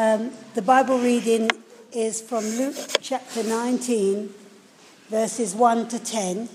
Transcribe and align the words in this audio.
Um, 0.00 0.30
the 0.54 0.62
Bible 0.62 0.98
reading 0.98 1.50
is 1.92 2.22
from 2.22 2.42
Luke 2.42 2.74
chapter 3.02 3.42
19, 3.42 4.32
verses 5.10 5.54
1 5.54 5.88
to 5.88 5.98
10, 5.98 6.48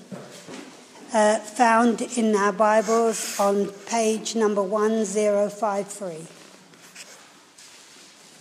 uh, 1.14 1.38
found 1.38 2.02
in 2.18 2.36
our 2.36 2.52
Bibles 2.52 3.40
on 3.40 3.68
page 3.86 4.36
number 4.36 4.64
1053. 4.64 6.26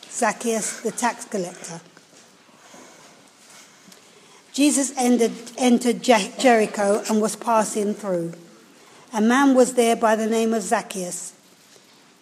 Zacchaeus 0.08 0.80
the 0.80 0.92
tax 0.92 1.26
collector. 1.26 1.82
Jesus 4.54 4.96
entered, 4.96 5.32
entered 5.58 6.02
Jericho 6.02 7.02
and 7.10 7.20
was 7.20 7.36
passing 7.36 7.92
through. 7.92 8.32
A 9.12 9.20
man 9.20 9.54
was 9.54 9.74
there 9.74 9.96
by 9.96 10.16
the 10.16 10.26
name 10.26 10.54
of 10.54 10.62
Zacchaeus. 10.62 11.33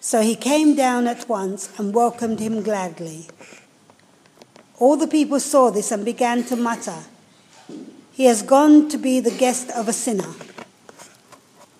So 0.00 0.22
he 0.22 0.36
came 0.36 0.76
down 0.76 1.06
at 1.06 1.28
once 1.28 1.70
and 1.78 1.94
welcomed 1.94 2.40
him 2.40 2.62
gladly. 2.62 3.26
All 4.78 4.96
the 4.96 5.08
people 5.08 5.40
saw 5.40 5.70
this 5.70 5.90
and 5.90 6.04
began 6.04 6.44
to 6.44 6.56
mutter, 6.56 7.02
He 8.12 8.24
has 8.26 8.42
gone 8.42 8.88
to 8.90 8.98
be 8.98 9.20
the 9.20 9.30
guest 9.30 9.70
of 9.70 9.88
a 9.88 9.92
sinner. 9.92 10.34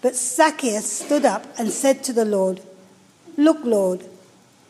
But 0.03 0.17
Zacchaeus 0.17 0.91
stood 0.91 1.25
up 1.25 1.45
and 1.59 1.71
said 1.71 2.05
to 2.05 2.13
the 2.13 2.25
Lord, 2.25 2.61
Look, 3.37 3.59
Lord, 3.65 4.05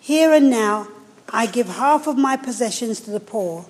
here 0.00 0.32
and 0.32 0.50
now 0.50 0.88
I 1.30 1.46
give 1.46 1.68
half 1.68 2.06
of 2.06 2.16
my 2.16 2.36
possessions 2.36 3.00
to 3.00 3.10
the 3.10 3.20
poor. 3.20 3.66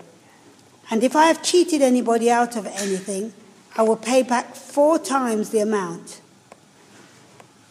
And 0.91 1.03
if 1.03 1.17
I 1.17 1.27
have 1.27 1.43
cheated 1.43 1.83
anybody 1.83 2.31
out 2.31 2.57
of 2.57 2.67
anything, 2.67 3.33
I 3.77 3.83
will 3.83 3.97
pay 3.97 4.23
back 4.23 4.55
four 4.55 4.99
times 4.99 5.51
the 5.51 5.61
amount. 5.61 6.21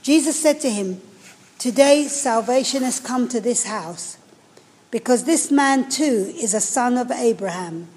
Jesus 0.03 0.39
said 0.39 0.59
to 0.61 0.69
him, 0.69 1.01
Today 1.59 2.03
salvation 2.07 2.83
has 2.83 2.99
come 2.99 3.27
to 3.29 3.41
this 3.41 3.65
house, 3.65 4.19
because 4.91 5.23
this 5.23 5.49
man 5.49 5.89
too 5.89 6.31
is 6.37 6.53
a 6.53 6.61
son 6.61 6.99
of 6.99 7.09
Abraham. 7.09 7.87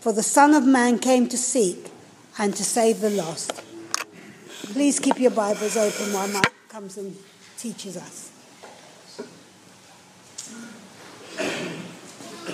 For 0.00 0.12
the 0.12 0.22
Son 0.22 0.52
of 0.52 0.64
Man 0.64 0.98
came 0.98 1.28
to 1.28 1.38
seek 1.38 1.92
and 2.38 2.56
to 2.56 2.64
save 2.64 3.00
the 3.00 3.10
lost. 3.10 3.52
Please 4.72 4.98
keep 4.98 5.20
your 5.20 5.30
Bibles 5.30 5.76
open 5.76 6.12
while 6.12 6.26
Mike 6.28 6.52
comes 6.68 6.98
and 6.98 7.16
teaches 7.56 7.96
us. 7.96 8.32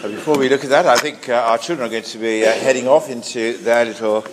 Before 0.02 0.36
we 0.36 0.50
look 0.50 0.64
at 0.64 0.70
that, 0.70 0.86
I 0.86 0.96
think 0.96 1.26
uh, 1.30 1.34
our 1.34 1.56
children 1.56 1.88
are 1.88 1.90
going 1.90 2.02
to 2.02 2.18
be 2.18 2.44
uh, 2.44 2.52
heading 2.52 2.86
off 2.86 3.08
into 3.08 3.56
their 3.58 3.86
little 3.86 4.26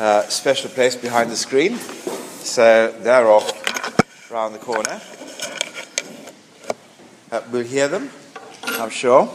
uh, 0.00 0.22
special 0.24 0.68
place 0.68 0.96
behind 0.96 1.30
the 1.30 1.36
screen. 1.36 1.76
So 1.76 2.94
they're 3.00 3.26
off 3.26 4.30
around 4.30 4.52
the 4.52 4.58
corner. 4.58 5.00
Uh, 7.36 7.42
we'll 7.52 7.64
hear 7.64 7.86
them, 7.86 8.08
I'm 8.64 8.88
sure, 8.88 9.30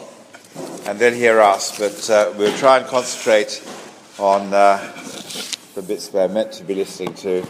and 0.87 0.97
they'll 0.97 1.13
hear 1.13 1.39
us, 1.39 1.77
but 1.77 2.09
uh, 2.09 2.33
we'll 2.35 2.57
try 2.57 2.79
and 2.79 2.87
concentrate 2.87 3.63
on 4.17 4.51
uh, 4.51 4.77
the 5.75 5.83
bits 5.83 6.07
they're 6.07 6.27
meant 6.27 6.51
to 6.53 6.63
be 6.63 6.73
listening 6.73 7.13
to 7.13 7.45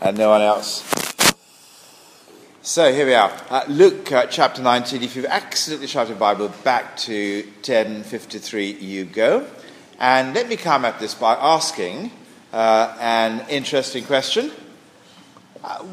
and 0.00 0.18
no 0.18 0.30
one 0.30 0.42
else. 0.42 0.82
So 2.62 2.92
here 2.92 3.06
we 3.06 3.14
are. 3.14 3.30
Uh, 3.48 3.62
Luke 3.68 4.10
uh, 4.10 4.26
chapter 4.26 4.60
19. 4.60 5.04
If 5.04 5.14
you've 5.14 5.24
accidentally 5.26 5.86
shut 5.86 6.08
your 6.08 6.16
Bible 6.16 6.48
back 6.64 6.96
to 7.06 7.44
1053, 7.58 8.72
you 8.72 9.04
go. 9.04 9.46
And 10.00 10.34
let 10.34 10.48
me 10.48 10.56
come 10.56 10.84
at 10.84 10.98
this 10.98 11.14
by 11.14 11.34
asking 11.34 12.10
uh, 12.52 12.96
an 12.98 13.46
interesting 13.48 14.02
question. 14.02 14.50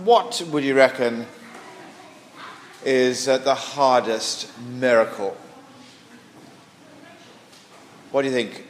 What 0.03 0.41
would 0.52 0.64
you 0.64 0.76
reckon 0.76 1.28
is 2.85 3.28
uh, 3.28 3.38
the 3.40 3.56
hardest 3.56 4.50
miracle? 4.59 5.35
What 8.12 8.23
do 8.23 8.28
you 8.28 8.34
think 8.34 8.66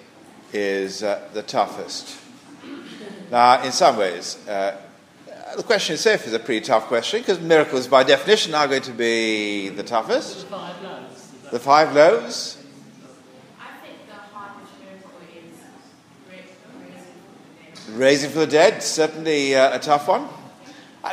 is 0.51 1.03
uh, 1.03 1.27
the 1.33 1.43
toughest? 1.43 2.17
Now, 3.31 3.63
in 3.63 3.71
some 3.71 3.97
ways, 3.97 4.37
the 5.55 5.63
question 5.63 5.93
itself 5.93 6.27
is 6.27 6.33
a 6.33 6.39
pretty 6.39 6.65
tough 6.65 6.87
question 6.87 7.21
because 7.21 7.39
miracles, 7.39 7.87
by 7.87 8.03
definition, 8.03 8.53
are 8.53 8.67
going 8.67 8.81
to 8.81 8.91
be 8.91 9.69
the 9.69 9.83
toughest. 9.83 10.41
The 10.41 10.47
five 10.47 10.81
loaves. 10.83 11.31
The 11.51 11.59
five 11.59 11.95
loaves. 11.95 12.57
I 13.59 13.85
think 13.85 13.97
the 14.07 14.13
hardest 14.13 14.71
miracle 14.83 15.11
is 15.35 15.57
raising 17.87 17.97
Raising 17.97 18.29
from 18.31 18.41
the 18.41 18.47
dead, 18.47 18.83
certainly 18.83 19.55
uh, 19.55 19.75
a 19.75 19.79
tough 19.79 20.07
one. 20.07 20.27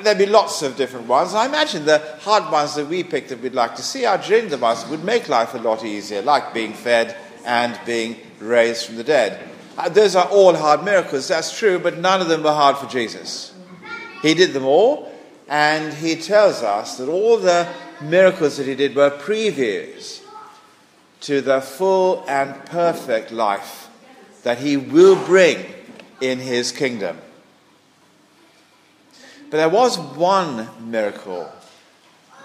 There'd 0.03 0.19
be 0.19 0.27
lots 0.27 0.63
of 0.63 0.77
different 0.77 1.07
ones. 1.07 1.33
I 1.33 1.47
imagine 1.47 1.85
the 1.85 1.99
hard 2.21 2.51
ones 2.51 2.75
that 2.75 2.89
we 2.89 3.05
picked 3.05 3.29
that 3.29 3.41
we'd 3.41 3.55
like 3.55 3.77
to 3.77 3.83
see 3.83 4.05
are 4.05 4.19
the 4.19 4.59
ones 4.59 4.83
that 4.83 4.91
would 4.91 5.05
make 5.05 5.29
life 5.29 5.55
a 5.55 5.59
lot 5.59 5.85
easier, 5.85 6.23
like 6.23 6.53
being 6.53 6.73
fed 6.73 7.17
and 7.45 7.79
being 7.87 8.17
raised 8.41 8.87
from 8.87 8.97
the 8.97 9.05
dead. 9.05 9.49
Uh, 9.79 9.89
those 9.89 10.17
are 10.17 10.27
all 10.27 10.55
hard 10.55 10.85
miracles, 10.85 11.29
that's 11.29 11.57
true, 11.57 11.79
but 11.79 11.99
none 11.99 12.21
of 12.21 12.29
them 12.29 12.43
were 12.43 12.53
hard 12.53 12.77
for 12.77 12.87
Jesus. 12.87 13.55
He 14.23 14.35
did 14.35 14.53
them 14.53 14.65
all, 14.65 15.13
and 15.49 15.93
he 15.93 16.17
tells 16.17 16.63
us 16.63 16.97
that 16.97 17.09
all 17.09 17.37
the 17.37 17.69
miracles 18.01 18.57
that 18.57 18.67
he 18.67 18.75
did 18.75 18.97
were 18.97 19.11
previews 19.11 20.23
to 21.21 21.41
the 21.41 21.61
full 21.61 22.25
and 22.27 22.65
perfect 22.67 23.31
life 23.31 23.89
that 24.43 24.59
he 24.59 24.77
will 24.77 25.17
bring 25.27 25.65
in 26.21 26.39
his 26.39 26.73
kingdom. 26.73 27.19
But 29.51 29.59
there 29.59 29.69
was 29.69 29.99
one 29.99 30.69
miracle, 30.91 31.51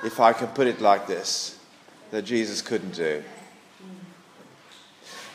if 0.03 0.19
I 0.19 0.33
can 0.33 0.47
put 0.47 0.67
it 0.67 0.81
like 0.81 1.07
this, 1.07 1.57
that 2.11 2.23
Jesus 2.23 2.61
couldn't 2.61 2.93
do. 2.93 3.23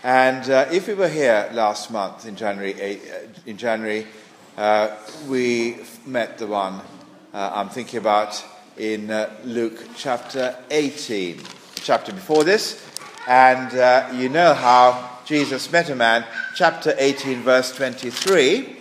And 0.04 0.48
uh, 0.48 0.68
if 0.70 0.86
we 0.86 0.94
were 0.94 1.08
here 1.08 1.48
last 1.52 1.90
month 1.90 2.26
in 2.26 2.36
January, 2.36 2.74
uh, 2.74 3.28
in 3.46 3.56
January 3.56 4.06
uh, 4.56 4.96
we 5.28 5.78
met 6.06 6.38
the 6.38 6.46
one 6.46 6.80
uh, 7.34 7.50
I'm 7.54 7.68
thinking 7.68 7.98
about 7.98 8.42
in 8.78 9.10
uh, 9.10 9.30
Luke 9.44 9.88
chapter 9.96 10.56
18, 10.70 11.40
chapter 11.76 12.12
before 12.12 12.44
this. 12.44 12.82
And 13.26 13.76
uh, 13.76 14.10
you 14.14 14.28
know 14.28 14.54
how 14.54 15.18
Jesus 15.26 15.70
met 15.72 15.90
a 15.90 15.96
man, 15.96 16.24
chapter 16.54 16.94
18, 16.96 17.40
verse 17.40 17.74
23. 17.74 18.75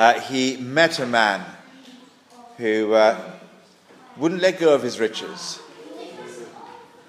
Uh, 0.00 0.18
he 0.20 0.56
met 0.56 0.98
a 0.98 1.06
man 1.06 1.44
who 2.56 2.94
uh, 2.94 3.20
wouldn't 4.16 4.40
let 4.40 4.58
go 4.58 4.74
of 4.74 4.82
his 4.82 4.98
riches. 4.98 5.60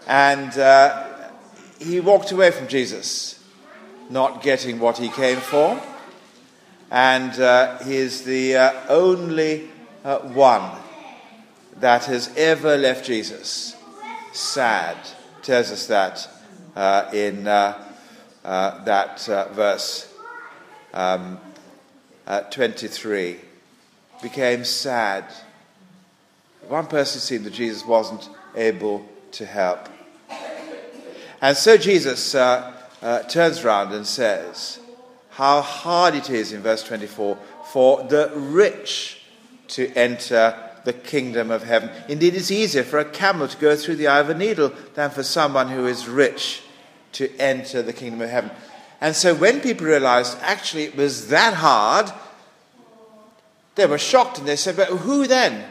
And 0.08 0.52
he 1.80 2.00
walked 2.00 2.32
away 2.32 2.52
from 2.52 2.68
Jesus, 2.68 3.42
not 4.10 4.44
getting 4.44 4.80
what 4.80 4.98
he 4.98 5.10
came 5.10 5.38
for 5.38 5.82
and 6.92 7.40
uh, 7.40 7.78
he 7.80 7.96
is 7.96 8.24
the 8.24 8.58
uh, 8.58 8.74
only 8.90 9.70
uh, 10.04 10.20
one 10.20 10.78
that 11.78 12.04
has 12.06 12.30
ever 12.36 12.78
left 12.78 13.06
Jesus. 13.06 13.78
Sad 14.34 14.98
tells 15.42 15.72
us 15.72 15.88
that 15.88 16.30
uh, 16.76 17.10
in 17.14 17.48
uh, 17.48 17.82
uh, 18.44 18.84
that 18.84 19.22
verse 19.54 20.14
um, 20.94 21.40
23. 22.26 23.38
Became 24.22 24.64
sad. 24.64 25.26
One 26.68 26.88
person 26.88 27.20
seemed 27.20 27.46
that 27.46 27.54
Jesus 27.54 27.86
wasn't 27.86 28.30
able 28.56 29.06
to 29.34 29.46
help. 29.46 29.90
And 31.42 31.58
so 31.58 31.76
Jesus 31.78 32.36
uh, 32.36 32.74
uh, 33.02 33.24
turns 33.24 33.64
around 33.66 33.94
and 33.94 34.06
says, 34.06 34.80
how 35.32 35.62
hard 35.62 36.14
it 36.14 36.30
is 36.30 36.54
in 36.54 36.62
verse 36.62 36.84
24 36.84 37.38
for 37.72 38.04
the 38.04 38.32
rich 38.36 39.24
to 39.70 39.92
enter 39.96 40.56
the 40.84 40.94
kingdom 40.94 41.52
of 41.52 41.64
heaven. 41.64 41.90
Indeed, 42.10 42.36
it's 42.36 42.52
easier 42.52 42.84
for 42.84 43.00
a 43.00 43.06
camel 43.06 43.48
to 43.48 43.58
go 43.58 43.76
through 43.76 43.96
the 43.96 44.08
eye 44.08 44.20
of 44.20 44.30
a 44.30 44.36
needle 44.36 44.74
than 44.94 45.10
for 45.10 45.24
someone 45.24 45.70
who 45.70 45.88
is 45.88 46.08
rich 46.08 46.62
to 47.14 47.36
enter 47.38 47.82
the 47.82 47.94
kingdom 47.94 48.22
of 48.22 48.30
heaven. 48.30 48.52
And 49.02 49.16
so 49.16 49.34
when 49.34 49.62
people 49.62 49.88
realized 49.88 50.38
actually 50.42 50.84
it 50.84 50.96
was 50.96 51.28
that 51.30 51.56
hard, 51.56 52.12
they 53.76 53.88
were 53.88 53.98
shocked 53.98 54.38
and 54.38 54.48
they 54.48 54.56
said, 54.56 54.78
But 54.78 54.90
who 54.90 55.26
then 55.28 55.66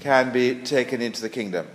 can 0.00 0.30
be 0.30 0.56
taken 0.56 1.00
into 1.00 1.22
the 1.22 1.30
kingdom? 1.30 1.66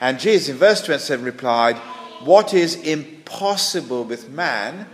And 0.00 0.18
Jesus 0.18 0.48
in 0.48 0.56
verse 0.56 0.82
27 0.82 1.24
replied, 1.24 1.76
What 2.24 2.52
is 2.52 2.74
impossible 2.74 4.04
with 4.04 4.28
man 4.28 4.86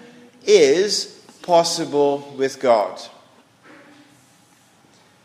is 0.45 1.17
possible 1.43 2.35
with 2.37 2.61
God. 2.61 3.01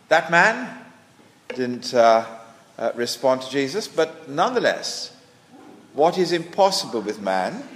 That 0.07 0.29
man 0.29 0.85
didn't 1.49 1.93
uh, 1.93 2.25
uh, 2.77 2.91
respond 2.95 3.41
to 3.41 3.49
Jesus, 3.49 3.87
but 3.87 4.29
nonetheless, 4.29 5.15
what 5.93 6.17
is 6.17 6.31
impossible 6.31 7.01
with 7.01 7.19
man 7.19 7.67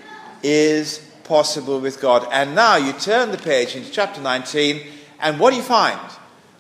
is 0.46 1.00
possible 1.24 1.80
with 1.80 2.00
God. 2.00 2.28
And 2.32 2.54
now 2.54 2.76
you 2.76 2.94
turn 2.94 3.32
the 3.32 3.38
page 3.38 3.76
into 3.76 3.90
chapter 3.92 4.22
19, 4.22 4.86
and 5.20 5.40
what 5.40 5.50
do 5.50 5.58
you 5.58 5.64
find? 5.64 6.00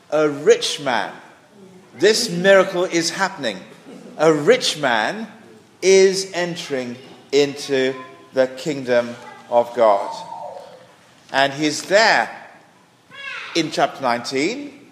A 0.09 0.27
rich 0.27 0.81
man. 0.81 1.13
This 1.93 2.29
miracle 2.29 2.85
is 2.85 3.11
happening. 3.11 3.59
A 4.17 4.33
rich 4.33 4.79
man 4.79 5.27
is 5.83 6.31
entering 6.33 6.97
into 7.31 7.93
the 8.33 8.47
kingdom 8.47 9.15
of 9.51 9.73
God. 9.75 10.11
And 11.31 11.53
he's 11.53 11.83
there 11.83 12.29
in 13.55 13.69
chapter 13.69 14.01
19 14.01 14.89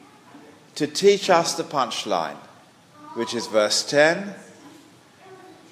to 0.76 0.86
teach 0.86 1.32
us 1.32 1.56
the 1.56 1.64
punchline, 1.64 2.38
which 3.16 3.34
is 3.34 3.48
verse 3.48 3.84
10 3.90 4.36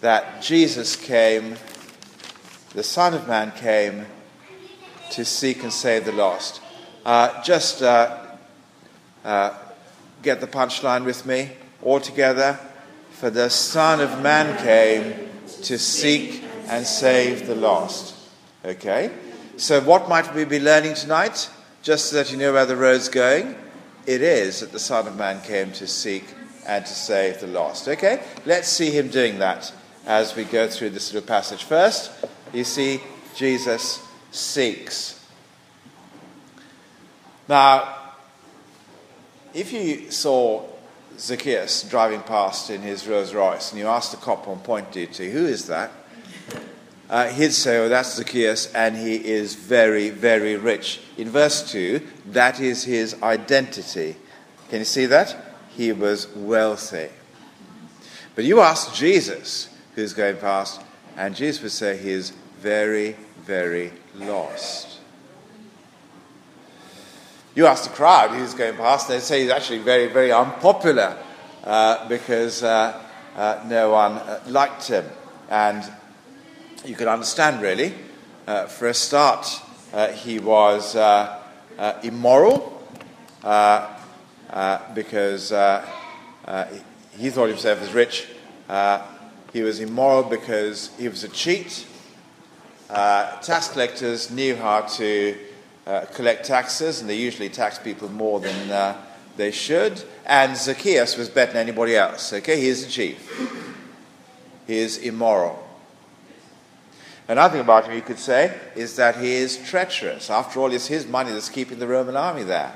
that 0.02 0.42
Jesus 0.42 0.96
came, 0.96 1.56
the 2.74 2.84
Son 2.84 3.14
of 3.14 3.28
Man 3.28 3.52
came 3.52 4.06
to 5.12 5.26
seek 5.26 5.64
and 5.64 5.74
save 5.74 6.06
the 6.06 6.12
lost. 6.12 6.62
Uh, 7.06 7.42
just 7.44 7.82
uh, 7.82 8.26
uh, 9.26 9.54
get 10.22 10.40
the 10.40 10.48
punchline 10.48 11.04
with 11.04 11.26
me 11.26 11.52
all 11.82 12.00
together. 12.00 12.60
For 13.12 13.30
the 13.30 13.50
Son 13.50 14.00
of 14.00 14.22
Man 14.22 14.58
came 14.64 15.30
to 15.64 15.78
seek 15.78 16.44
and 16.68 16.86
save 16.86 17.46
the 17.46 17.56
lost. 17.56 18.16
Okay? 18.64 19.12
So, 19.58 19.82
what 19.82 20.08
might 20.08 20.34
we 20.34 20.46
be 20.46 20.60
learning 20.60 20.96
tonight? 20.96 21.50
Just 21.82 22.10
so 22.10 22.16
that 22.18 22.32
you 22.32 22.38
know 22.38 22.54
where 22.54 22.66
the 22.66 22.78
road's 22.78 23.10
going. 23.10 23.56
It 24.06 24.22
is 24.22 24.62
that 24.62 24.72
the 24.72 24.80
Son 24.80 25.08
of 25.08 25.18
Man 25.18 25.42
came 25.42 25.72
to 25.74 25.88
seek 25.88 26.24
and 26.66 26.86
to 26.86 26.94
save 26.94 27.42
the 27.42 27.48
lost. 27.48 27.88
Okay? 27.88 28.24
Let's 28.46 28.70
see 28.70 28.92
him 28.92 29.10
doing 29.10 29.40
that 29.40 29.74
as 30.06 30.36
we 30.36 30.46
go 30.46 30.68
through 30.68 30.92
this 30.92 31.14
little 31.14 31.28
passage. 31.28 31.64
First, 31.64 32.12
you 32.54 32.64
see, 32.64 33.02
Jesus 33.36 34.06
seeks. 34.32 35.26
Now, 37.48 37.98
if 39.54 39.74
you 39.74 40.12
saw 40.12 40.66
Zacchaeus 41.18 41.84
driving 41.84 42.22
past 42.22 42.70
in 42.70 42.82
his 42.82 43.08
Rolls 43.08 43.34
Royce 43.34 43.72
and 43.72 43.80
you 43.80 43.88
asked 43.88 44.12
the 44.12 44.18
cop 44.18 44.48
on 44.48 44.60
point 44.60 44.92
duty, 44.92 45.32
who 45.32 45.46
is 45.46 45.68
that? 45.68 45.92
Uh, 47.10 47.28
he'd 47.28 47.52
say, 47.52 47.78
oh, 47.78 47.90
that's 47.90 48.16
Zacchaeus, 48.16 48.74
and 48.74 48.96
he 48.96 49.16
is 49.16 49.54
very, 49.56 50.10
very 50.10 50.56
rich. 50.56 51.02
In 51.18 51.30
verse 51.30 51.70
2, 51.70 52.00
that 52.28 52.62
is 52.62 52.86
his 52.86 53.22
identity. 53.22 54.16
Can 54.70 54.80
you 54.80 54.86
see 54.86 55.08
that? 55.08 55.36
He 55.76 55.92
was 55.92 56.34
wealthy. 56.34 57.10
But 58.34 58.46
you 58.46 58.62
ask 58.62 58.94
Jesus, 58.96 59.68
who's 59.96 60.14
going 60.14 60.38
past, 60.38 60.80
and 61.18 61.36
Jesus 61.36 61.62
would 61.62 61.74
say 61.74 61.98
he 61.98 62.12
is 62.12 62.32
very, 62.62 63.16
very 63.44 63.92
lost. 64.16 65.00
You 67.54 67.66
ask 67.66 67.84
the 67.84 67.90
crowd 67.90 68.32
who's 68.32 68.54
going 68.54 68.78
past, 68.78 69.10
they'd 69.10 69.20
say 69.20 69.42
he's 69.42 69.50
actually 69.50 69.80
very, 69.80 70.08
very 70.08 70.32
unpopular 70.32 71.18
uh, 71.66 72.08
because 72.08 72.64
uh, 72.64 73.02
uh, 73.36 73.64
no 73.68 73.92
one 73.92 74.14
uh, 74.14 74.42
liked 74.48 74.88
him. 74.88 75.06
And 75.50 75.84
you 76.86 76.96
can 76.96 77.08
understand, 77.08 77.62
really. 77.62 77.94
Uh, 78.48 78.68
for 78.68 78.88
a 78.88 78.94
start, 78.94 79.62
uh, 79.94 80.08
he 80.12 80.40
was 80.40 80.96
immoral 82.04 82.82
because 84.94 85.50
he 85.50 87.30
thought 87.30 87.50
himself 87.50 87.82
as 87.82 87.94
rich. 87.94 88.28
he 89.52 89.62
was 89.62 89.80
immoral 89.80 90.24
because 90.24 90.92
he 90.98 91.10
was 91.10 91.24
a 91.24 91.30
cheat. 91.30 91.86
Tax 92.92 93.70
collectors 93.70 94.30
knew 94.32 94.56
how 94.56 94.82
to 94.82 95.38
uh, 95.88 96.06
collect 96.14 96.46
taxes, 96.46 97.02
and 97.02 97.10
they 97.10 97.16
usually 97.18 97.50
tax 97.50 97.80
people 97.80 98.10
more 98.10 98.40
than 98.40 98.72
uh, 98.72 98.98
they 99.38 99.52
should. 99.52 100.04
And 100.26 100.56
Zacchaeus 100.56 101.18
was 101.18 101.30
better 101.30 101.54
than 101.54 101.62
anybody 101.62 101.96
else. 101.96 102.34
Okay, 102.34 102.60
he 102.60 102.68
is 102.68 102.86
a 102.86 102.90
chief. 102.90 103.20
He 104.68 104.78
is 104.78 104.98
immoral. 104.98 105.68
Another 107.28 107.54
thing 107.54 107.62
about 107.62 107.86
him 107.86 107.96
you 107.96 108.02
could 108.02 108.20
say 108.20 108.58
is 108.76 108.96
that 108.98 109.18
he 109.18 109.34
is 109.34 109.58
treacherous. 109.58 110.30
After 110.30 110.60
all, 110.60 110.74
it's 110.74 110.88
his 110.88 111.08
money 111.08 111.32
that's 111.32 111.50
keeping 111.50 111.80
the 111.80 111.88
Roman 111.88 112.18
army 112.18 112.44
there. 112.44 112.76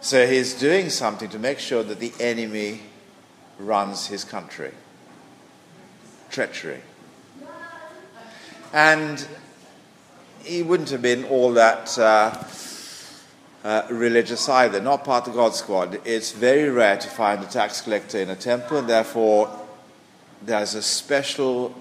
So 0.00 0.26
he's 0.26 0.54
doing 0.54 0.90
something 0.90 1.28
to 1.30 1.38
make 1.38 1.58
sure 1.58 1.82
that 1.82 2.00
the 2.00 2.12
enemy 2.18 2.80
runs 3.58 4.06
his 4.06 4.24
country. 4.24 4.72
Treachery. 6.30 6.80
And 8.72 9.26
he 10.42 10.62
wouldn't 10.62 10.90
have 10.90 11.02
been 11.02 11.24
all 11.24 11.52
that 11.54 11.98
uh, 11.98 12.44
uh, 13.64 13.86
religious 13.90 14.48
either, 14.48 14.80
not 14.80 15.04
part 15.04 15.28
of 15.28 15.34
God's 15.34 15.56
squad. 15.56 16.00
It's 16.04 16.32
very 16.32 16.68
rare 16.68 16.96
to 16.96 17.08
find 17.08 17.42
a 17.42 17.46
tax 17.46 17.80
collector 17.80 18.18
in 18.18 18.30
a 18.30 18.36
temple, 18.36 18.78
and 18.78 18.88
therefore 18.88 19.50
there's 20.42 20.74
a 20.74 20.82
special 20.82 21.74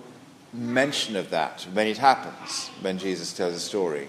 mention 0.51 1.15
of 1.15 1.29
that 1.29 1.67
when 1.73 1.87
it 1.87 1.97
happens, 1.97 2.69
when 2.81 2.97
Jesus 2.97 3.33
tells 3.33 3.53
a 3.53 3.59
story 3.59 4.07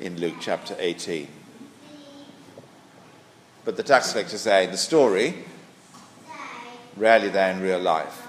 in 0.00 0.18
Luke 0.18 0.36
chapter 0.40 0.74
18. 0.78 1.28
But 3.64 3.76
the 3.76 3.82
tax 3.82 4.12
collectors 4.12 4.44
there 4.44 4.62
in 4.62 4.70
the 4.70 4.76
story, 4.76 5.44
rarely 6.96 7.28
there 7.28 7.52
in 7.52 7.60
real 7.60 7.78
life. 7.78 8.21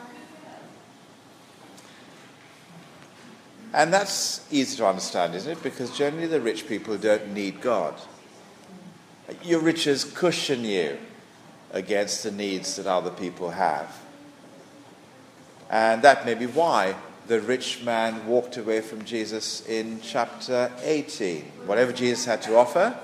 And 3.74 3.92
that's 3.92 4.46
easy 4.52 4.78
to 4.78 4.88
understand, 4.88 5.34
isn't 5.34 5.52
it? 5.52 5.64
Because 5.64 5.98
generally 5.98 6.28
the 6.28 6.40
rich 6.40 6.68
people 6.68 6.96
don't 6.98 7.34
need 7.34 7.60
God. 7.60 8.00
Your 9.44 9.62
riches 9.62 10.04
cushion 10.04 10.64
you 10.64 10.98
against 11.72 12.24
the 12.24 12.32
needs 12.32 12.76
that 12.76 12.86
other 12.86 13.10
people 13.10 13.50
have. 13.50 14.00
And 15.72 16.04
that 16.04 16.24
may 16.24 16.36
be 16.36 16.46
why 16.46 16.96
the 17.26 17.42
rich 17.42 17.84
man 17.84 18.28
walked 18.28 18.58
away 18.58 18.82
from 18.82 19.06
Jesus 19.06 19.66
in 19.66 20.02
chapter 20.02 20.72
18. 20.84 21.42
Whatever 21.66 21.92
Jesus 21.92 22.26
had 22.26 22.44
to 22.44 22.56
offer, 22.56 22.96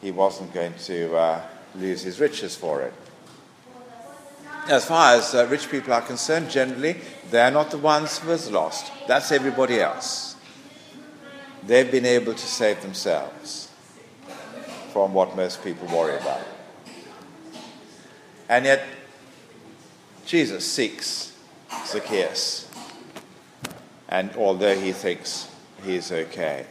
he 0.00 0.10
wasn't 0.10 0.54
going 0.54 0.74
to 0.84 1.14
uh, 1.14 1.42
lose 1.74 2.00
his 2.00 2.20
riches 2.20 2.56
for 2.56 2.80
it. 2.80 2.94
As 4.68 4.84
far 4.84 5.14
as 5.14 5.34
uh, 5.34 5.46
rich 5.48 5.70
people 5.70 5.92
are 5.92 6.02
concerned, 6.02 6.50
generally, 6.50 6.96
they're 7.30 7.50
not 7.50 7.70
the 7.70 7.78
ones 7.78 8.18
who 8.18 8.30
has 8.30 8.50
lost. 8.50 8.90
That's 9.06 9.30
everybody 9.30 9.80
else. 9.80 10.34
They've 11.64 11.90
been 11.90 12.06
able 12.06 12.34
to 12.34 12.46
save 12.46 12.82
themselves 12.82 13.70
from 14.92 15.14
what 15.14 15.36
most 15.36 15.62
people 15.62 15.86
worry 15.88 16.16
about. 16.16 16.42
And 18.48 18.64
yet, 18.64 18.84
Jesus 20.24 20.70
seeks 20.70 21.32
Zacchaeus. 21.86 22.68
And 24.08 24.34
although 24.36 24.76
he 24.76 24.92
thinks 24.92 25.48
he's 25.84 26.10
okay. 26.10 26.66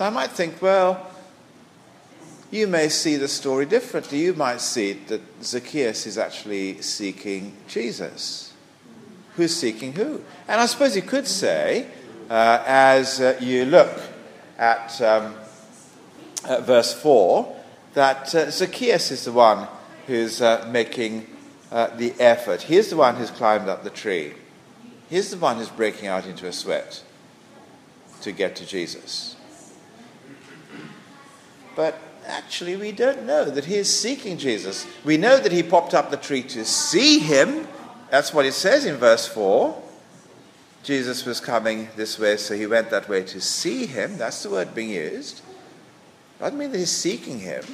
I 0.00 0.10
might 0.10 0.30
think, 0.30 0.62
well, 0.62 1.07
you 2.50 2.66
may 2.66 2.88
see 2.88 3.16
the 3.16 3.28
story 3.28 3.66
differently. 3.66 4.20
You 4.20 4.34
might 4.34 4.60
see 4.60 4.94
that 4.94 5.20
Zacchaeus 5.42 6.06
is 6.06 6.16
actually 6.16 6.80
seeking 6.80 7.56
Jesus. 7.66 8.54
Who's 9.36 9.54
seeking 9.54 9.92
who? 9.92 10.22
And 10.48 10.60
I 10.60 10.66
suppose 10.66 10.96
you 10.96 11.02
could 11.02 11.26
say, 11.26 11.86
uh, 12.30 12.62
as 12.66 13.20
uh, 13.20 13.38
you 13.40 13.66
look 13.66 14.00
at, 14.56 15.00
um, 15.02 15.34
at, 16.48 16.62
verse 16.62 16.92
4, 16.94 17.56
that 17.94 18.34
uh, 18.34 18.50
Zacchaeus 18.50 19.10
is 19.10 19.24
the 19.24 19.32
one 19.32 19.68
who's 20.06 20.40
uh, 20.40 20.66
making 20.70 21.26
uh, 21.70 21.88
the 21.96 22.14
effort. 22.18 22.62
He's 22.62 22.88
the 22.88 22.96
one 22.96 23.16
who's 23.16 23.30
climbed 23.30 23.68
up 23.68 23.84
the 23.84 23.90
tree. 23.90 24.32
He's 25.10 25.30
the 25.30 25.36
one 25.36 25.58
who's 25.58 25.68
breaking 25.68 26.08
out 26.08 26.26
into 26.26 26.46
a 26.46 26.52
sweat 26.52 27.02
to 28.22 28.32
get 28.32 28.56
to 28.56 28.66
Jesus. 28.66 29.36
But 31.76 31.98
actually, 32.28 32.76
we 32.76 32.92
don't 32.92 33.24
know 33.24 33.44
that 33.44 33.64
he 33.64 33.76
is 33.76 33.94
seeking 33.94 34.38
Jesus. 34.38 34.86
We 35.04 35.16
know 35.16 35.38
that 35.38 35.52
he 35.52 35.62
popped 35.62 35.94
up 35.94 36.10
the 36.10 36.16
tree 36.16 36.42
to 36.42 36.64
see 36.64 37.18
him. 37.18 37.66
That's 38.10 38.32
what 38.32 38.46
it 38.46 38.54
says 38.54 38.84
in 38.84 38.96
verse 38.96 39.26
4. 39.26 39.82
Jesus 40.82 41.24
was 41.24 41.40
coming 41.40 41.88
this 41.96 42.18
way, 42.18 42.36
so 42.36 42.54
he 42.54 42.66
went 42.66 42.90
that 42.90 43.08
way 43.08 43.22
to 43.24 43.40
see 43.40 43.86
him. 43.86 44.16
That's 44.16 44.42
the 44.42 44.50
word 44.50 44.74
being 44.74 44.90
used. 44.90 45.42
Doesn't 46.38 46.58
mean 46.58 46.70
that 46.72 46.78
he's 46.78 46.90
seeking 46.90 47.40
him. 47.40 47.64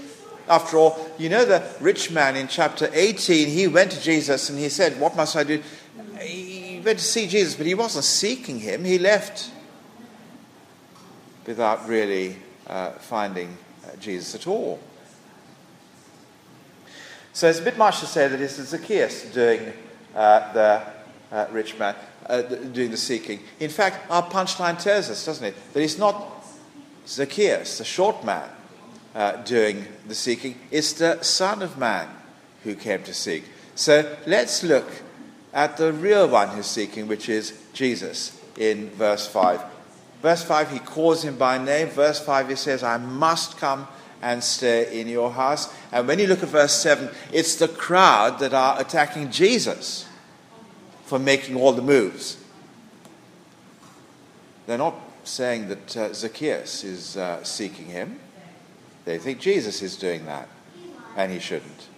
After 0.49 0.77
all, 0.79 1.11
you 1.19 1.29
know 1.29 1.45
the 1.45 1.63
rich 1.81 2.11
man 2.11 2.37
in 2.37 2.49
chapter 2.49 2.91
18, 2.93 3.49
he 3.49 3.69
went 3.69 3.93
to 3.93 4.01
Jesus 4.01 4.51
and 4.51 4.59
he 4.59 4.69
said, 4.69 4.99
What 5.01 5.17
must 5.17 5.37
I 5.37 5.45
do? 5.45 5.63
He 6.21 6.81
went 6.85 6.99
to 6.99 7.05
see 7.05 7.27
Jesus, 7.27 7.55
but 7.55 7.67
he 7.67 7.75
wasn't 7.75 8.05
seeking 8.05 8.61
him. 8.61 8.85
He 8.85 8.99
left 8.99 9.51
without 11.47 11.89
really 11.89 12.37
uh, 12.67 12.91
finding 12.93 13.57
Jesus 13.99 14.35
at 14.35 14.47
all. 14.47 14.81
So 17.33 17.49
it's 17.49 17.59
a 17.59 17.63
bit 17.63 17.77
much 17.77 18.01
to 18.01 18.07
say 18.07 18.29
that 18.29 18.41
it's 18.41 18.55
Zacchaeus 18.55 19.25
doing 19.33 19.73
uh, 20.15 20.53
the 20.53 20.83
uh, 21.33 21.47
rich 21.51 21.77
man, 21.79 21.97
uh, 22.27 22.43
doing 22.43 22.93
the 22.93 22.97
seeking. 22.97 23.41
In 23.59 23.71
fact, 23.71 24.09
our 24.09 24.23
punchline 24.23 24.81
tells 24.81 25.11
us, 25.11 25.27
doesn't 25.27 25.45
it, 25.45 25.55
that 25.73 25.83
it's 25.83 25.99
not 25.99 26.45
Zacchaeus, 27.09 27.79
the 27.79 27.85
short 27.85 28.25
man, 28.25 28.49
uh, 29.15 29.33
doing 29.43 29.85
the 30.07 30.15
seeking. 30.15 30.59
It's 30.71 30.93
the 30.93 31.23
Son 31.23 31.63
of 31.63 31.77
Man 31.79 32.09
who 32.63 32.75
came 32.75 33.03
to 33.03 33.15
seek. 33.15 33.45
So 33.75 34.17
let's 34.27 34.63
look 34.63 34.89
at 35.53 35.77
the 35.77 35.93
real 35.93 36.29
one 36.29 36.51
who's 36.51 36.67
seeking, 36.67 37.09
which 37.09 37.29
is 37.29 37.61
Jesus, 37.73 38.41
in 38.57 38.91
verse 38.91 39.27
5. 39.27 39.61
Verse 40.25 40.43
5, 40.43 40.71
he 40.71 40.79
calls 40.79 41.23
him 41.23 41.37
by 41.37 41.59
name. 41.59 41.89
Verse 41.89 42.19
5, 42.19 42.49
he 42.49 42.55
says, 42.55 42.83
I 42.83 42.97
must 42.97 43.59
come 43.59 43.87
and 44.23 44.43
stay 44.43 44.99
in 44.99 45.07
your 45.07 45.31
house. 45.31 45.71
And 45.93 46.09
when 46.09 46.19
you 46.19 46.27
look 46.27 46.43
at 46.43 46.49
verse 46.49 46.73
7, 46.73 47.11
it's 47.31 47.57
the 47.57 47.69
crowd 47.69 48.39
that 48.39 48.55
are 48.55 48.81
attacking 48.81 49.31
Jesus 49.31 50.09
for 51.05 51.19
making 51.19 51.57
all 51.57 51.73
the 51.73 51.83
moves. 51.83 52.39
They're 54.67 54.79
not 54.79 54.95
saying 55.25 55.69
that 55.69 55.95
uh, 55.95 56.15
Zacchaeus 56.15 56.85
is 56.85 57.19
uh, 57.19 57.45
seeking 57.45 57.85
him. 57.85 58.19
They 59.05 59.19
think 59.19 59.41
Jesus 59.41 59.83
is 59.83 59.95
doing 59.95 60.25
that, 60.25 60.49
and 61.19 61.31
he 61.31 61.39
shouldn't. 61.39 61.89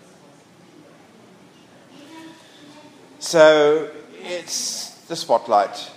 So 3.20 3.88
it's 4.20 4.90
the 5.06 5.14
spotlight 5.14 5.92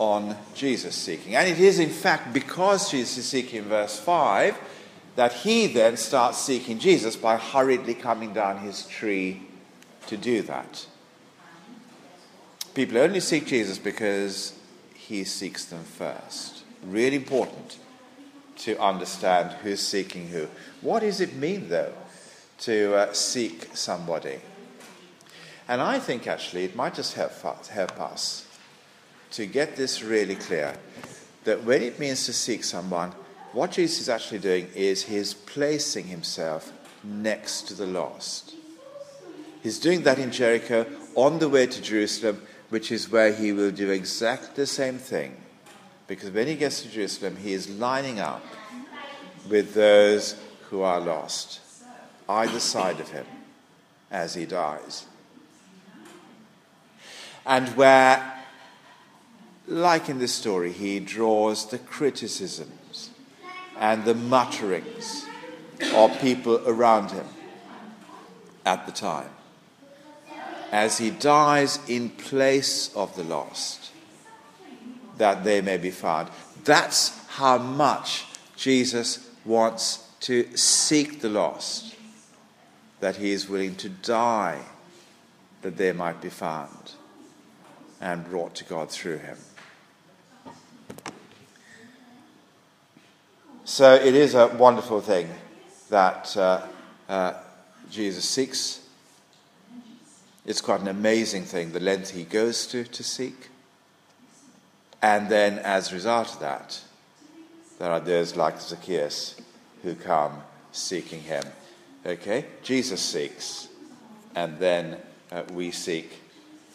on 0.00 0.34
Jesus 0.54 0.96
seeking. 0.96 1.36
And 1.36 1.46
it 1.46 1.60
is, 1.60 1.78
in 1.78 1.90
fact, 1.90 2.32
because 2.32 2.90
Jesus 2.90 3.18
is 3.18 3.26
seeking 3.26 3.58
in 3.58 3.64
verse 3.66 4.00
5 4.00 4.58
that 5.16 5.32
he 5.34 5.66
then 5.66 5.98
starts 5.98 6.38
seeking 6.38 6.78
Jesus 6.78 7.16
by 7.16 7.36
hurriedly 7.36 7.94
coming 7.94 8.32
down 8.32 8.58
his 8.58 8.86
tree 8.86 9.42
to 10.06 10.16
do 10.16 10.40
that. 10.42 10.86
People 12.72 12.96
only 12.96 13.20
seek 13.20 13.46
Jesus 13.46 13.76
because 13.76 14.58
he 14.94 15.22
seeks 15.22 15.66
them 15.66 15.84
first. 15.84 16.62
Really 16.82 17.16
important 17.16 17.78
to 18.58 18.78
understand 18.78 19.52
who's 19.62 19.80
seeking 19.80 20.28
who. 20.28 20.48
What 20.80 21.00
does 21.00 21.20
it 21.20 21.34
mean, 21.36 21.68
though, 21.68 21.92
to 22.60 22.94
uh, 22.94 23.12
seek 23.12 23.76
somebody? 23.76 24.40
And 25.68 25.82
I 25.82 25.98
think 25.98 26.26
actually 26.26 26.64
it 26.64 26.74
might 26.74 26.94
just 26.94 27.14
help, 27.14 27.32
help 27.68 28.00
us 28.00 28.46
to 29.32 29.46
get 29.46 29.76
this 29.76 30.02
really 30.02 30.36
clear 30.36 30.76
that 31.44 31.64
when 31.64 31.82
it 31.82 31.98
means 31.98 32.26
to 32.26 32.32
seek 32.32 32.64
someone, 32.64 33.12
what 33.52 33.72
Jesus 33.72 34.02
is 34.02 34.08
actually 34.08 34.38
doing 34.38 34.68
is 34.74 35.04
he's 35.04 35.34
placing 35.34 36.06
himself 36.06 36.72
next 37.02 37.62
to 37.62 37.74
the 37.74 37.86
lost. 37.86 38.54
He's 39.62 39.78
doing 39.78 40.02
that 40.02 40.18
in 40.18 40.30
Jericho 40.30 40.86
on 41.14 41.38
the 41.38 41.48
way 41.48 41.66
to 41.66 41.82
Jerusalem, 41.82 42.42
which 42.68 42.92
is 42.92 43.10
where 43.10 43.32
he 43.32 43.52
will 43.52 43.70
do 43.70 43.90
exactly 43.90 44.50
the 44.54 44.66
same 44.66 44.98
thing. 44.98 45.36
Because 46.06 46.30
when 46.30 46.46
he 46.46 46.54
gets 46.54 46.82
to 46.82 46.88
Jerusalem, 46.88 47.36
he 47.36 47.52
is 47.52 47.68
lining 47.68 48.20
up 48.20 48.44
with 49.48 49.74
those 49.74 50.40
who 50.70 50.82
are 50.82 51.00
lost, 51.00 51.60
either 52.28 52.60
side 52.60 53.00
of 53.00 53.10
him, 53.10 53.26
as 54.10 54.34
he 54.34 54.46
dies 54.46 55.06
and 57.46 57.68
where, 57.76 58.39
like 59.70 60.08
in 60.08 60.18
this 60.18 60.34
story, 60.34 60.72
he 60.72 61.00
draws 61.00 61.70
the 61.70 61.78
criticisms 61.78 63.10
and 63.78 64.04
the 64.04 64.14
mutterings 64.14 65.24
of 65.94 66.20
people 66.20 66.60
around 66.66 67.10
him 67.12 67.26
at 68.66 68.84
the 68.84 68.92
time 68.92 69.30
as 70.72 70.98
he 70.98 71.10
dies 71.10 71.78
in 71.88 72.10
place 72.10 72.94
of 72.94 73.14
the 73.16 73.24
lost, 73.24 73.90
that 75.18 75.42
they 75.44 75.60
may 75.60 75.76
be 75.76 75.90
found. 75.90 76.28
That's 76.64 77.26
how 77.26 77.58
much 77.58 78.26
Jesus 78.56 79.30
wants 79.44 80.06
to 80.20 80.56
seek 80.56 81.20
the 81.20 81.28
lost, 81.28 81.96
that 83.00 83.16
he 83.16 83.32
is 83.32 83.48
willing 83.48 83.74
to 83.76 83.88
die 83.88 84.60
that 85.62 85.76
they 85.76 85.92
might 85.92 86.20
be 86.20 86.28
found 86.28 86.92
and 88.00 88.24
brought 88.24 88.54
to 88.54 88.64
God 88.64 88.90
through 88.90 89.18
him. 89.18 89.36
So 93.64 93.94
it 93.94 94.14
is 94.14 94.34
a 94.34 94.48
wonderful 94.48 95.00
thing 95.00 95.28
that 95.90 96.34
uh, 96.36 96.66
uh, 97.08 97.34
Jesus 97.90 98.28
seeks. 98.28 98.80
It's 100.46 100.62
quite 100.62 100.80
an 100.80 100.88
amazing 100.88 101.44
thing, 101.44 101.72
the 101.72 101.80
length 101.80 102.10
he 102.10 102.24
goes 102.24 102.66
to 102.68 102.84
to 102.84 103.02
seek. 103.04 103.48
And 105.02 105.28
then, 105.28 105.58
as 105.58 105.92
a 105.92 105.94
result 105.94 106.34
of 106.34 106.40
that, 106.40 106.80
there 107.78 107.90
are 107.90 108.00
those 108.00 108.34
like 108.36 108.60
Zacchaeus 108.60 109.40
who 109.82 109.94
come 109.94 110.42
seeking 110.72 111.20
him. 111.20 111.44
Okay? 112.04 112.46
Jesus 112.62 113.00
seeks, 113.00 113.68
and 114.34 114.58
then 114.58 114.96
uh, 115.30 115.42
we 115.52 115.70
seek 115.70 116.22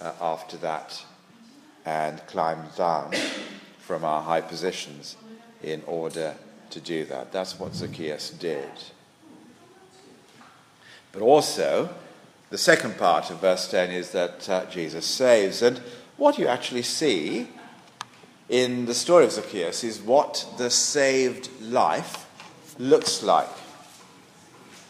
uh, 0.01 0.13
after 0.21 0.57
that 0.57 1.03
and 1.85 2.25
climb 2.27 2.63
down 2.75 3.13
from 3.79 4.03
our 4.03 4.21
high 4.21 4.41
positions 4.41 5.17
in 5.61 5.83
order 5.85 6.35
to 6.71 6.79
do 6.79 7.05
that. 7.05 7.31
That's 7.31 7.59
what 7.59 7.75
Zacchaeus 7.75 8.29
did. 8.31 8.69
But 11.11 11.21
also, 11.21 11.89
the 12.49 12.57
second 12.57 12.97
part 12.97 13.29
of 13.29 13.41
verse 13.41 13.69
10 13.69 13.91
is 13.91 14.11
that 14.11 14.49
uh, 14.49 14.65
Jesus 14.65 15.05
saves. 15.05 15.61
And 15.61 15.79
what 16.17 16.37
you 16.37 16.47
actually 16.47 16.83
see 16.83 17.47
in 18.49 18.85
the 18.85 18.93
story 18.93 19.25
of 19.25 19.31
Zacchaeus 19.31 19.83
is 19.83 19.99
what 20.01 20.45
the 20.57 20.69
saved 20.69 21.49
life 21.61 22.27
looks 22.77 23.23
like. 23.23 23.49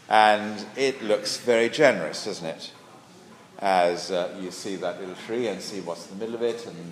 And 0.09 0.65
it 0.75 1.01
looks 1.01 1.37
very 1.37 1.69
generous, 1.69 2.25
doesn't 2.25 2.45
it? 2.45 2.71
as 3.59 4.11
uh, 4.11 4.35
you 4.41 4.51
see 4.51 4.75
that 4.75 4.99
little 4.99 5.15
tree 5.25 5.47
and 5.47 5.61
see 5.61 5.81
what's 5.81 6.09
in 6.09 6.19
the 6.19 6.25
middle 6.25 6.35
of 6.35 6.41
it 6.41 6.65
and 6.65 6.91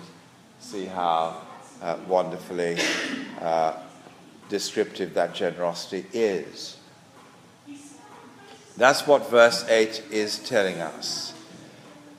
see 0.60 0.86
how 0.86 1.40
uh, 1.82 1.96
wonderfully 2.08 2.76
uh, 3.40 3.74
descriptive 4.48 5.14
that 5.14 5.34
generosity 5.34 6.06
is. 6.12 6.76
That's 8.76 9.06
what 9.06 9.30
verse 9.30 9.68
8 9.68 10.02
is 10.10 10.38
telling 10.40 10.80
us. 10.80 11.32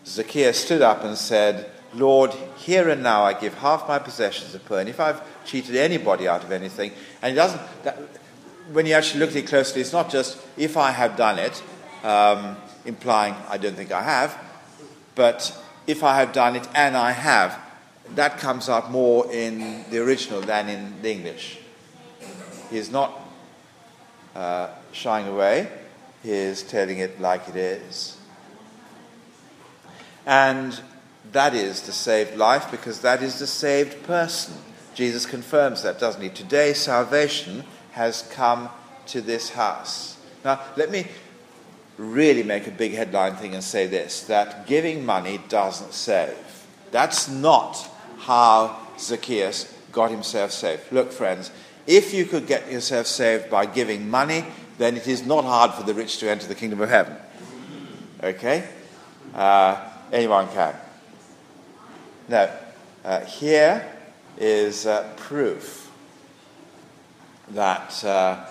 Zacchaeus 0.06 0.58
stood 0.58 0.82
up 0.82 1.04
and 1.04 1.18
said, 1.18 1.70
Lord, 1.94 2.32
here 2.58 2.90
and 2.90 3.04
now 3.04 3.24
I 3.24 3.34
give 3.34 3.56
half 3.56 3.88
my 3.88 4.00
possessions 4.00 4.52
to 4.52 4.60
poor. 4.60 4.80
And 4.80 4.90
if 4.90 5.00
I've 5.00 5.22
cheated 5.46 5.76
anybody 5.76 6.28
out 6.28 6.44
of 6.44 6.52
anything, 6.52 6.92
and 7.22 7.34
it 7.34 7.36
doesn't, 7.36 7.62
that, 7.84 7.98
when 8.72 8.86
you 8.86 8.94
actually 8.94 9.22
look 9.22 9.32
at 9.32 9.38
it 9.38 9.48
closely, 9.48 9.82
it's 9.82 9.94
not 9.94 10.10
just 10.10 10.38
if 10.58 10.78
I 10.78 10.92
have 10.92 11.18
done 11.18 11.40
it, 11.40 11.62
um, 12.04 12.58
implying 12.86 13.36
I 13.50 13.58
don't 13.58 13.76
think 13.76 13.92
I 13.92 14.04
have, 14.04 14.38
but 15.16 15.58
if 15.88 16.04
I 16.04 16.20
have 16.20 16.34
done 16.34 16.56
it 16.56 16.68
and 16.74 16.96
I 16.96 17.12
have, 17.12 17.60
that 18.16 18.38
comes 18.38 18.70
out 18.70 18.92
more 18.92 19.32
in 19.32 19.86
the 19.90 20.00
original 20.00 20.42
than 20.42 20.70
in 20.70 21.02
the 21.02 21.12
English. 21.12 21.60
He 22.70 22.78
is 22.78 22.90
not 22.90 23.20
uh, 24.36 24.70
shying 24.92 25.28
away, 25.28 25.70
he 26.24 26.32
is 26.32 26.64
telling 26.64 27.00
it 27.00 27.20
like 27.20 27.48
it 27.48 27.56
is. 27.56 28.18
And 30.26 30.80
that 31.32 31.54
is 31.54 31.82
the 31.82 31.92
saved 31.92 32.36
life 32.36 32.72
because 32.72 33.02
that 33.02 33.22
is 33.22 33.40
the 33.40 33.48
saved 33.48 34.04
person. 34.04 34.56
Jesus 34.94 35.26
confirms 35.26 35.84
that, 35.84 36.00
doesn't 36.00 36.22
he? 36.22 36.30
Today, 36.30 36.74
salvation 36.74 37.64
has 37.92 38.24
come 38.32 38.70
to 39.08 39.22
this 39.22 39.52
house. 39.52 40.18
Now, 40.44 40.62
let 40.78 40.90
me 40.90 41.08
really 41.98 42.44
make 42.44 42.68
a 42.68 42.72
big 42.72 42.94
headline 42.94 43.36
thing 43.36 43.54
and 43.54 43.64
say 43.64 43.88
this 43.88 44.22
that 44.24 44.68
giving 44.68 45.06
money 45.06 45.40
doesn't 45.50 45.94
save. 45.94 46.38
That's 46.92 47.28
not 47.28 47.90
how 48.20 48.80
Zacchaeus 48.98 49.74
got 49.92 50.12
himself 50.12 50.52
saved. 50.52 50.92
Look, 50.92 51.12
friends, 51.12 51.52
if 51.88 52.14
you 52.14 52.26
could 52.26 52.48
get 52.48 52.72
yourself 52.72 53.08
saved 53.08 53.50
by 53.50 53.66
giving 53.66 54.10
money, 54.10 54.46
then 54.78 54.98
it 54.98 55.08
is 55.08 55.26
not 55.26 55.44
hard 55.44 55.72
for 55.74 55.84
the 55.84 55.94
rich 55.94 56.18
to 56.20 56.30
enter 56.30 56.48
the 56.48 56.56
kingdom 56.56 56.82
of 56.82 56.90
heaven. 56.90 57.16
Okay? 58.24 58.68
Uh, 59.34 59.90
anyone 60.12 60.48
can. 60.50 60.76
Now, 62.28 62.50
uh, 63.04 63.22
here 63.22 63.88
is 64.38 64.86
uh, 64.86 65.14
proof 65.16 65.92
that 67.50 68.04
uh, 68.04 68.46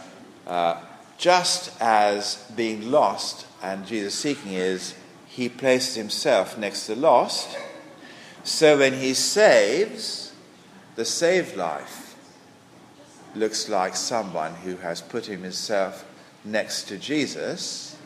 uh, 0.47 0.81
just 1.19 1.73
as 1.81 2.51
being 2.55 2.91
lost 2.91 3.47
and 3.63 3.85
Jesus 3.87 4.15
seeking 4.15 4.53
is, 4.53 4.95
he 5.27 5.49
places 5.49 5.97
himself 5.97 6.57
next 6.57 6.87
to 6.87 6.95
lost. 6.95 7.57
So 8.45 8.79
when 8.79 8.93
he 8.93 9.15
saves, 9.15 10.33
the 10.95 11.05
saved 11.05 11.57
life 11.57 12.04
looks 13.35 13.69
like 13.69 13.97
someone 13.97 14.55
who 14.55 14.77
has 14.77 15.01
put 15.01 15.27
himself 15.27 16.05
next 16.45 16.85
to 16.85 16.99
Jesus, 16.99 17.97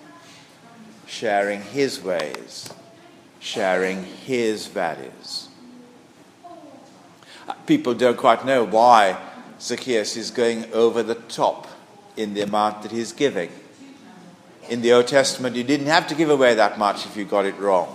sharing 1.06 1.62
his 1.62 2.02
ways, 2.02 2.70
sharing 3.40 4.04
his 4.04 4.66
values. 4.66 5.48
Uh, 7.46 7.52
people 7.66 7.94
don't 7.94 8.16
quite 8.16 8.44
know 8.44 8.64
why 8.64 9.18
Zacchaeus 9.60 10.16
is 10.16 10.30
going 10.30 10.72
over 10.72 11.02
the 11.02 11.14
top 11.14 11.66
in 12.16 12.34
the 12.34 12.42
amount 12.42 12.82
that 12.82 12.92
he's 12.92 13.12
giving. 13.12 13.50
In 14.68 14.82
the 14.82 14.92
Old 14.92 15.06
Testament, 15.08 15.56
you 15.56 15.64
didn't 15.64 15.86
have 15.86 16.06
to 16.08 16.14
give 16.14 16.30
away 16.30 16.54
that 16.54 16.78
much 16.78 17.06
if 17.06 17.16
you 17.16 17.24
got 17.24 17.46
it 17.46 17.56
wrong. 17.56 17.94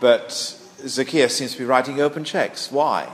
But 0.00 0.32
Zacchaeus 0.32 1.36
seems 1.36 1.52
to 1.52 1.58
be 1.58 1.64
writing 1.64 2.00
open 2.00 2.24
checks. 2.24 2.70
Why? 2.70 3.08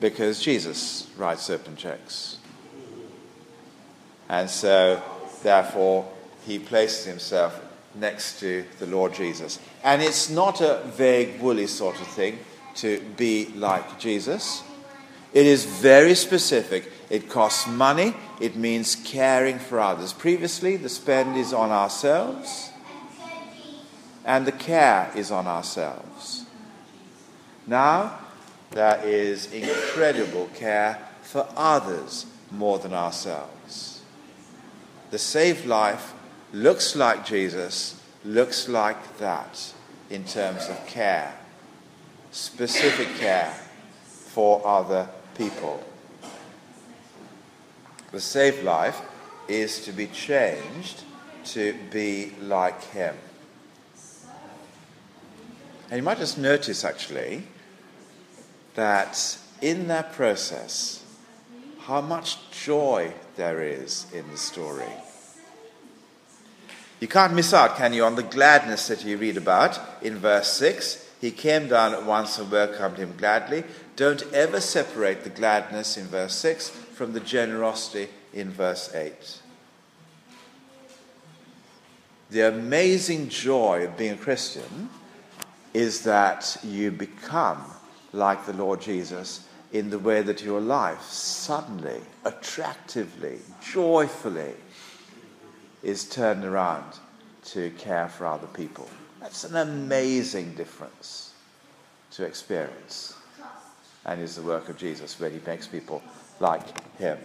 Because 0.00 0.40
Jesus 0.40 1.08
writes 1.16 1.48
open 1.48 1.76
checks. 1.76 2.38
And 4.28 4.50
so, 4.50 5.02
therefore, 5.42 6.06
he 6.44 6.58
places 6.58 7.06
himself 7.06 7.60
next 7.94 8.40
to 8.40 8.64
the 8.78 8.86
Lord 8.86 9.14
Jesus. 9.14 9.58
And 9.82 10.02
it's 10.02 10.28
not 10.28 10.60
a 10.60 10.82
vague, 10.84 11.40
woolly 11.40 11.66
sort 11.66 12.00
of 12.00 12.06
thing 12.08 12.38
to 12.76 13.00
be 13.16 13.46
like 13.54 13.98
Jesus. 13.98 14.62
It 15.32 15.46
is 15.46 15.64
very 15.64 16.14
specific. 16.14 16.90
It 17.10 17.28
costs 17.28 17.66
money. 17.66 18.14
It 18.40 18.56
means 18.56 18.96
caring 18.96 19.58
for 19.58 19.80
others. 19.80 20.12
Previously, 20.12 20.76
the 20.76 20.88
spend 20.88 21.36
is 21.36 21.52
on 21.52 21.70
ourselves, 21.70 22.70
and 24.24 24.46
the 24.46 24.52
care 24.52 25.10
is 25.14 25.30
on 25.30 25.46
ourselves. 25.46 26.44
Now, 27.66 28.18
there 28.70 29.00
is 29.04 29.52
incredible 29.52 30.48
care 30.54 30.98
for 31.22 31.46
others 31.56 32.26
more 32.50 32.78
than 32.78 32.92
ourselves. 32.92 34.02
The 35.10 35.18
saved 35.18 35.66
life 35.66 36.12
looks 36.52 36.96
like 36.96 37.24
Jesus, 37.24 38.00
looks 38.24 38.68
like 38.68 39.18
that 39.18 39.72
in 40.10 40.24
terms 40.24 40.68
of 40.68 40.86
care, 40.86 41.34
specific 42.30 43.08
care 43.18 43.54
for 44.04 44.66
other 44.66 45.08
people. 45.36 45.82
The 48.12 48.20
saved 48.20 48.62
life 48.62 49.00
is 49.48 49.84
to 49.84 49.92
be 49.92 50.06
changed 50.06 51.02
to 51.46 51.74
be 51.90 52.32
like 52.42 52.82
Him. 52.90 53.14
And 55.90 55.98
you 55.98 56.02
might 56.02 56.18
just 56.18 56.38
notice 56.38 56.84
actually 56.84 57.44
that 58.76 59.38
in 59.60 59.88
that 59.88 60.12
process, 60.12 61.04
how 61.80 62.00
much 62.00 62.50
joy 62.50 63.12
there 63.36 63.62
is 63.62 64.06
in 64.12 64.28
the 64.30 64.36
story. 64.36 64.92
You 67.00 67.08
can't 67.08 67.34
miss 67.34 67.52
out, 67.52 67.76
can 67.76 67.92
you, 67.92 68.04
on 68.04 68.14
the 68.14 68.22
gladness 68.22 68.88
that 68.88 69.04
you 69.04 69.18
read 69.18 69.36
about 69.36 69.78
in 70.02 70.16
verse 70.16 70.52
6. 70.54 71.04
He 71.20 71.30
came 71.30 71.68
down 71.68 71.92
at 71.92 72.04
once 72.04 72.38
and 72.38 72.50
welcomed 72.50 72.96
him 72.96 73.14
gladly. 73.16 73.64
Don't 73.96 74.22
ever 74.32 74.60
separate 74.60 75.24
the 75.24 75.30
gladness 75.30 75.96
in 75.96 76.06
verse 76.06 76.34
6 76.36 76.68
from 76.68 77.12
the 77.12 77.20
generosity 77.20 78.08
in 78.32 78.50
verse 78.50 78.94
8. 78.94 79.40
The 82.30 82.48
amazing 82.48 83.28
joy 83.28 83.84
of 83.84 83.96
being 83.96 84.14
a 84.14 84.16
Christian 84.16 84.90
is 85.74 86.02
that 86.02 86.56
you 86.64 86.90
become 86.90 87.62
like 88.12 88.46
the 88.46 88.52
Lord 88.52 88.80
Jesus 88.80 89.46
in 89.72 89.90
the 89.90 89.98
way 89.98 90.22
that 90.22 90.42
your 90.42 90.60
life 90.60 91.02
suddenly, 91.02 92.00
attractively, 92.24 93.40
joyfully 93.72 94.54
is 95.82 96.08
turned 96.08 96.44
around 96.44 96.84
to 97.44 97.70
care 97.70 98.08
for 98.08 98.26
other 98.26 98.46
people. 98.48 98.88
That's 99.20 99.44
an 99.44 99.56
amazing 99.56 100.54
difference 100.54 101.34
to 102.12 102.24
experience. 102.24 103.14
And 104.04 104.20
is 104.20 104.36
the 104.36 104.42
work 104.42 104.68
of 104.68 104.78
Jesus 104.78 105.18
when 105.18 105.32
he 105.32 105.40
makes 105.44 105.66
people 105.66 106.02
like 106.38 106.96
him. 106.98 107.18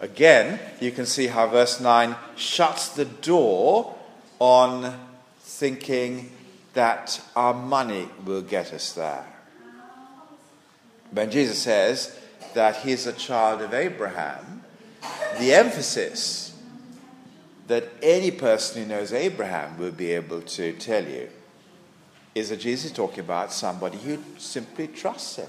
Again, 0.00 0.58
you 0.80 0.90
can 0.90 1.06
see 1.06 1.26
how 1.26 1.46
verse 1.46 1.78
9 1.78 2.16
shuts 2.36 2.88
the 2.88 3.04
door 3.04 3.96
on 4.38 4.98
thinking 5.40 6.32
that 6.74 7.20
our 7.36 7.54
money 7.54 8.08
will 8.24 8.42
get 8.42 8.72
us 8.72 8.94
there. 8.94 9.31
When 11.12 11.30
Jesus 11.30 11.58
says 11.58 12.18
that 12.54 12.76
he's 12.76 13.06
a 13.06 13.12
child 13.12 13.60
of 13.60 13.74
Abraham, 13.74 14.62
the 15.38 15.54
emphasis 15.54 16.54
that 17.68 17.84
any 18.02 18.30
person 18.30 18.82
who 18.82 18.88
knows 18.88 19.12
Abraham 19.12 19.78
will 19.78 19.92
be 19.92 20.12
able 20.12 20.42
to 20.42 20.72
tell 20.74 21.04
you 21.04 21.28
is 22.34 22.48
that 22.48 22.58
Jesus 22.60 22.86
is 22.86 22.92
talking 22.92 23.20
about 23.20 23.52
somebody 23.52 23.98
who 23.98 24.18
simply 24.38 24.88
trusts 24.88 25.36
him. 25.36 25.48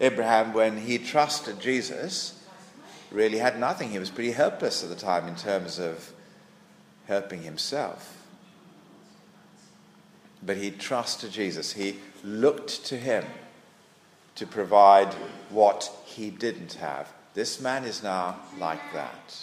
Abraham, 0.00 0.52
when 0.52 0.78
he 0.78 0.98
trusted 0.98 1.58
Jesus, 1.58 2.44
really 3.10 3.38
had 3.38 3.58
nothing. 3.58 3.90
He 3.90 3.98
was 3.98 4.10
pretty 4.10 4.30
helpless 4.30 4.84
at 4.84 4.90
the 4.90 4.96
time 4.96 5.26
in 5.26 5.34
terms 5.34 5.80
of 5.80 6.12
helping 7.06 7.42
himself. 7.42 8.22
But 10.40 10.56
he 10.56 10.70
trusted 10.70 11.32
Jesus. 11.32 11.72
He 11.72 11.96
looked 12.22 12.84
to 12.86 12.96
him 12.96 13.24
to 14.38 14.46
provide 14.46 15.12
what 15.50 15.90
he 16.04 16.30
didn't 16.30 16.74
have. 16.74 17.12
This 17.34 17.60
man 17.60 17.84
is 17.84 18.02
now 18.02 18.36
like 18.58 18.92
that. 18.92 19.36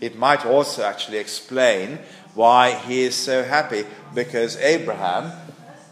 It 0.00 0.16
might 0.16 0.44
also 0.44 0.84
actually 0.84 1.18
explain 1.18 1.98
why 2.34 2.74
he 2.74 3.02
is 3.02 3.14
so 3.14 3.42
happy 3.42 3.84
because 4.14 4.56
Abraham 4.58 5.32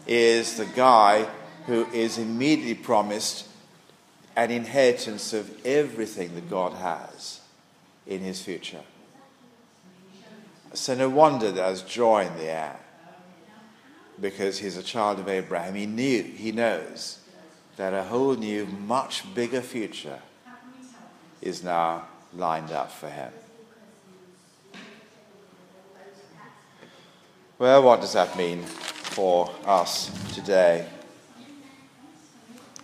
is 0.05 0.57
the 0.57 0.65
guy 0.65 1.27
who 1.65 1.85
is 1.87 2.17
immediately 2.17 2.75
promised 2.75 3.47
an 4.35 4.51
inheritance 4.51 5.33
of 5.33 5.65
everything 5.65 6.35
that 6.35 6.49
God 6.49 6.73
has 6.73 7.41
in 8.05 8.21
his 8.21 8.41
future. 8.41 8.83
So, 10.73 10.93
no 10.93 11.09
wonder 11.09 11.51
there's 11.51 11.81
joy 11.81 12.27
in 12.27 12.37
the 12.37 12.45
air 12.45 12.79
because 14.19 14.59
he's 14.59 14.77
a 14.77 14.83
child 14.83 15.19
of 15.19 15.27
Abraham. 15.27 15.75
He 15.75 15.85
knew, 15.85 16.23
he 16.23 16.51
knows 16.51 17.19
that 17.75 17.93
a 17.93 18.03
whole 18.03 18.35
new, 18.35 18.65
much 18.65 19.33
bigger 19.35 19.61
future 19.61 20.19
is 21.41 21.63
now 21.63 22.07
lined 22.33 22.71
up 22.71 22.91
for 22.91 23.09
him. 23.09 23.31
Well, 27.59 27.83
what 27.83 28.01
does 28.01 28.13
that 28.13 28.37
mean 28.37 28.63
for 28.63 29.51
us 29.65 30.11
today? 30.33 30.87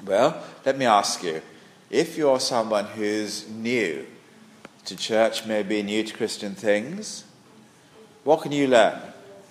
Well, 0.06 0.44
let 0.66 0.78
me 0.78 0.86
ask 0.86 1.24
you 1.24 1.42
if 1.90 2.18
you're 2.18 2.40
someone 2.40 2.86
who's 2.86 3.48
new 3.50 4.06
to 4.86 4.96
church, 4.96 5.46
maybe 5.46 5.82
new 5.84 6.04
to 6.04 6.14
Christian 6.14 6.56
things, 6.56 7.24
what 8.24 8.42
can 8.42 8.52
you 8.52 8.68
learn 8.68 9.00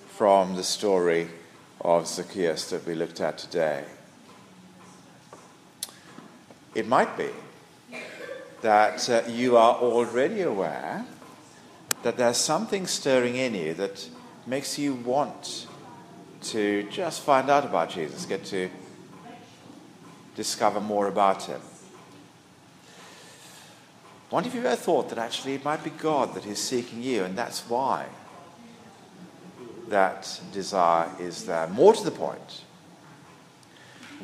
from 0.08 0.56
the 0.56 0.64
story 0.64 1.28
of 1.82 2.06
Zacchaeus 2.06 2.70
that 2.70 2.86
we 2.86 2.94
looked 2.94 3.20
at 3.20 3.38
today? 3.38 3.84
It 6.74 6.88
might 6.88 7.16
be 7.18 7.28
that 8.62 9.10
uh, 9.10 9.22
you 9.28 9.56
are 9.56 9.74
already 9.74 10.42
aware 10.42 11.04
that 12.02 12.16
there's 12.16 12.38
something 12.38 12.86
stirring 12.86 13.36
in 13.36 13.54
you 13.54 13.74
that 13.74 14.08
makes 14.46 14.78
you 14.78 14.94
want 14.94 15.66
to 16.40 16.88
just 16.90 17.22
find 17.22 17.50
out 17.50 17.64
about 17.64 17.90
Jesus, 17.90 18.26
get 18.26 18.44
to 18.46 18.70
discover 20.34 20.80
more 20.80 21.08
about 21.08 21.44
him. 21.44 21.60
What 24.30 24.46
if 24.46 24.54
you 24.54 24.60
ever 24.60 24.76
thought 24.76 25.10
that 25.10 25.18
actually 25.18 25.54
it 25.54 25.64
might 25.64 25.84
be 25.84 25.90
God 25.90 26.34
that 26.34 26.46
is 26.46 26.58
seeking 26.58 27.02
you, 27.02 27.24
and 27.24 27.36
that's 27.36 27.68
why 27.68 28.06
that 29.88 30.40
desire 30.52 31.10
is 31.18 31.44
there? 31.46 31.66
More 31.68 31.92
to 31.92 32.04
the 32.04 32.10
point, 32.10 32.64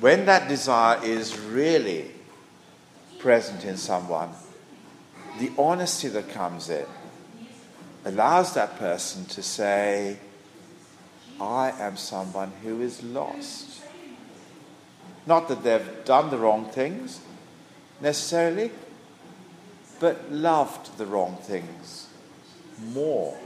when 0.00 0.26
that 0.26 0.48
desire 0.48 1.02
is 1.04 1.38
really 1.38 2.10
present 3.18 3.64
in 3.64 3.76
someone, 3.76 4.30
the 5.38 5.50
honesty 5.58 6.08
that 6.08 6.28
comes 6.30 6.70
in 6.70 6.86
allows 8.04 8.54
that 8.54 8.78
person 8.78 9.24
to 9.26 9.42
say, 9.42 10.18
I 11.40 11.72
am 11.78 11.96
someone 11.96 12.52
who 12.62 12.80
is 12.80 13.02
lost. 13.02 13.82
Not 15.26 15.48
that 15.48 15.62
they've 15.62 16.04
done 16.04 16.30
the 16.30 16.38
wrong 16.38 16.66
things, 16.66 17.20
necessarily, 18.00 18.70
but 20.00 20.30
loved 20.30 20.96
the 20.96 21.06
wrong 21.06 21.36
things 21.42 22.08
more 22.92 23.36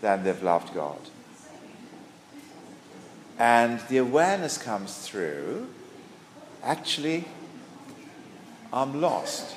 than 0.00 0.22
they've 0.24 0.42
loved 0.42 0.72
God. 0.74 0.98
And 3.38 3.80
the 3.88 3.98
awareness 3.98 4.58
comes 4.58 4.98
through 4.98 5.68
actually, 6.62 7.24
I'm 8.72 9.00
lost 9.00 9.56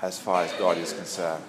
as 0.00 0.18
far 0.18 0.42
as 0.42 0.52
God 0.54 0.76
is 0.78 0.92
concerned. 0.92 1.42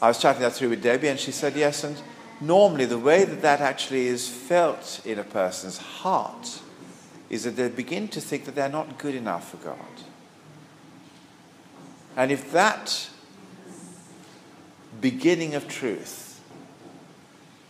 I 0.00 0.08
was 0.08 0.20
chatting 0.20 0.42
that 0.42 0.52
through 0.52 0.70
with 0.70 0.82
Debbie, 0.82 1.08
and 1.08 1.18
she 1.18 1.32
said, 1.32 1.56
Yes, 1.56 1.82
and 1.82 2.00
normally 2.40 2.84
the 2.84 2.98
way 2.98 3.24
that 3.24 3.42
that 3.42 3.60
actually 3.60 4.06
is 4.06 4.28
felt 4.28 5.00
in 5.04 5.18
a 5.18 5.24
person's 5.24 5.78
heart 5.78 6.60
is 7.28 7.42
that 7.44 7.56
they 7.56 7.68
begin 7.68 8.06
to 8.08 8.20
think 8.20 8.44
that 8.44 8.54
they're 8.54 8.68
not 8.68 8.98
good 8.98 9.14
enough 9.14 9.50
for 9.50 9.56
God. 9.56 9.78
And 12.16 12.30
if 12.30 12.52
that 12.52 13.10
beginning 15.00 15.54
of 15.54 15.66
truth 15.66 16.35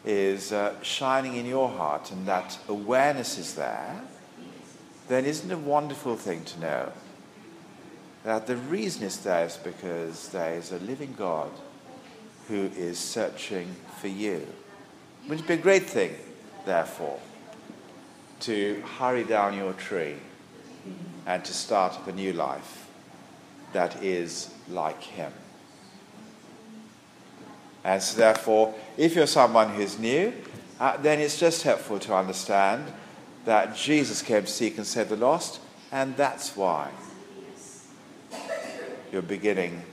is 0.06 0.52
uh, 0.52 0.80
shining 0.82 1.34
in 1.34 1.44
your 1.44 1.68
heart 1.68 2.12
and 2.12 2.26
that 2.26 2.56
awareness 2.68 3.38
is 3.38 3.56
there, 3.56 4.00
then 5.08 5.24
isn't 5.24 5.50
it 5.50 5.54
a 5.54 5.58
wonderful 5.58 6.16
thing 6.16 6.44
to 6.44 6.60
know 6.60 6.92
that 8.22 8.46
the 8.46 8.56
reason 8.56 9.04
it's 9.04 9.18
there 9.18 9.44
is 9.44 9.56
because 9.56 10.28
there 10.28 10.54
is 10.54 10.72
a 10.72 10.78
living 10.78 11.14
God 11.18 11.50
who 12.48 12.70
is 12.76 12.98
searching 12.98 13.74
for 14.00 14.08
you? 14.08 14.46
Which 15.26 15.40
would 15.40 15.48
be 15.48 15.54
a 15.54 15.58
great 15.58 15.84
thing, 15.84 16.14
therefore, 16.64 17.18
to 18.40 18.82
hurry 18.98 19.24
down 19.24 19.54
your 19.54 19.72
tree 19.72 20.16
and 21.26 21.44
to 21.44 21.52
start 21.52 21.94
up 21.94 22.06
a 22.06 22.12
new 22.12 22.32
life 22.32 22.88
that 23.72 24.02
is 24.02 24.50
like 24.68 25.02
Him. 25.02 25.32
And 27.86 28.02
so, 28.02 28.18
therefore, 28.18 28.74
if 28.96 29.14
you're 29.14 29.28
someone 29.28 29.68
who's 29.68 29.96
new, 29.96 30.32
uh, 30.80 30.96
then 30.96 31.20
it's 31.20 31.38
just 31.38 31.62
helpful 31.62 32.00
to 32.00 32.16
understand 32.16 32.92
that 33.44 33.76
Jesus 33.76 34.22
came 34.22 34.42
to 34.42 34.50
seek 34.50 34.76
and 34.76 34.84
save 34.84 35.08
the 35.08 35.16
lost, 35.16 35.60
and 35.92 36.16
that's 36.16 36.56
why 36.56 36.90
you're 39.12 39.22
beginning 39.22 39.84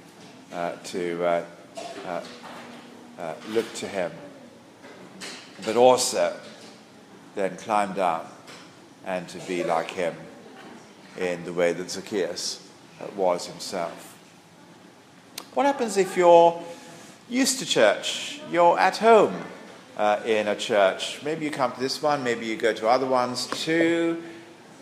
uh, 0.52 0.72
to 0.86 1.24
uh, 1.24 1.46
uh, 2.08 2.22
uh 3.20 3.34
look 3.50 3.72
to 3.76 3.88
Him. 3.88 4.12
But 5.64 5.78
also, 5.78 6.36
then 7.36 7.56
climb 7.58 7.94
down 7.94 8.26
and 9.06 9.30
to 9.30 9.38
be 9.42 9.64
like 9.64 9.92
Him 9.92 10.16
in 11.20 11.46
the 11.46 11.54
way 11.54 11.74
that 11.74 11.92
Zacchaeus 11.92 12.68
uh, 13.00 13.06
was 13.16 13.46
himself. 13.46 14.18
What 15.54 15.68
happens 15.68 15.98
if 15.98 16.18
you're 16.18 16.60
used 17.30 17.60
to 17.60 17.66
church. 17.66 18.42
You're 18.52 18.78
at 18.78 18.98
home 18.98 19.36
uh, 19.98 20.20
in 20.26 20.48
a 20.48 20.56
church. 20.56 21.22
Maybe 21.24 21.46
you 21.46 21.52
come 21.52 21.72
to 21.72 21.80
this 21.80 22.02
one, 22.02 22.24
maybe 22.24 22.46
you 22.46 22.58
go 22.58 22.74
to 22.74 22.88
other 22.88 23.08
ones 23.08 23.48
too. 23.48 24.22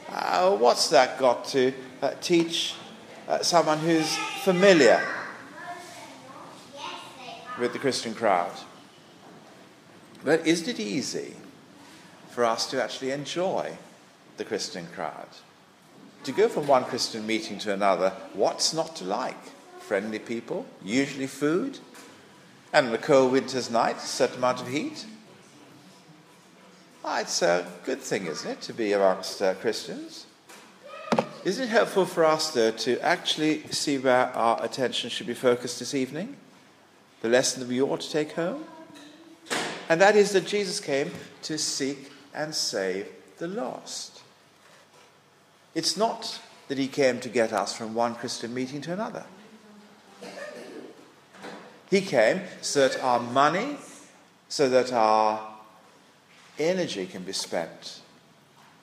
Uh, 0.10 0.56
what's 0.58 0.90
that 0.90 1.18
got 1.20 1.46
to 1.46 1.74
uh, 2.02 2.12
teach 2.22 2.76
uh, 3.28 3.40
someone 3.40 3.78
who's 3.80 4.16
familiar 4.44 5.02
with 7.60 7.74
the 7.74 7.80
Christian 7.80 8.14
crowd? 8.14 8.52
But 10.24 10.46
isn't 10.46 10.68
it 10.68 10.80
easy 10.80 11.36
for 12.30 12.46
us 12.46 12.70
to 12.72 12.84
actually 12.84 13.12
enjoy 13.12 13.78
the 14.38 14.46
Christian 14.46 14.88
crowd? 14.94 15.28
To 16.26 16.32
go 16.32 16.48
from 16.48 16.68
one 16.68 16.84
Christian 16.84 17.26
meeting 17.26 17.58
to 17.60 17.74
another, 17.74 18.12
what's 18.34 18.74
not 18.74 18.96
to 18.98 19.06
like? 19.06 19.44
Friendly 19.80 20.20
people, 20.20 20.66
usually 20.84 21.28
food, 21.28 21.80
and 22.74 22.88
on 22.88 22.94
a 22.94 22.98
cold 22.98 23.32
winter's 23.32 23.70
night, 23.70 23.98
a 23.98 24.00
certain 24.00 24.38
amount 24.38 24.62
of 24.62 24.68
heat. 24.68 25.06
Ah, 27.04 27.22
it's 27.22 27.42
a 27.42 27.68
good 27.86 28.00
thing, 28.00 28.28
isn't 28.28 28.50
it, 28.50 28.62
to 28.62 28.74
be 28.74 28.94
amongst 28.94 29.42
uh, 29.42 29.54
Christians? 29.56 30.26
Isn't 31.44 31.66
it 31.66 31.70
helpful 31.70 32.06
for 32.06 32.24
us, 32.24 32.52
though, 32.52 32.72
to 32.72 33.00
actually 33.00 33.64
see 33.72 33.98
where 33.98 34.28
our 34.28 34.64
attention 34.64 35.10
should 35.10 35.26
be 35.28 35.34
focused 35.34 35.80
this 35.80 35.96
evening? 35.96 36.38
The 37.22 37.30
lesson 37.30 37.62
that 37.62 37.70
we 37.70 37.82
ought 37.82 38.02
to 38.02 38.12
take 38.12 38.34
home? 38.34 38.64
And 39.90 40.00
that 40.00 40.16
is 40.16 40.32
that 40.32 40.46
Jesus 40.46 40.80
came 40.80 41.12
to 41.44 41.58
seek 41.58 42.12
and 42.34 42.54
save 42.54 43.08
the 43.40 43.48
lost. 43.48 44.22
It's 45.74 45.98
not 45.98 46.40
that 46.68 46.78
he 46.78 46.88
came 46.88 47.20
to 47.20 47.30
get 47.30 47.52
us 47.52 47.76
from 47.76 47.94
one 47.94 48.16
Christian 48.16 48.54
meeting 48.54 48.82
to 48.82 48.94
another. 48.94 49.26
He 51.92 52.02
came 52.02 52.42
so 52.62 52.88
that 52.88 53.04
our 53.04 53.20
money, 53.20 53.78
so 54.50 54.68
that 54.70 54.92
our 54.92 55.48
energy 56.58 57.06
can 57.06 57.24
be 57.24 57.34
spent 57.34 58.02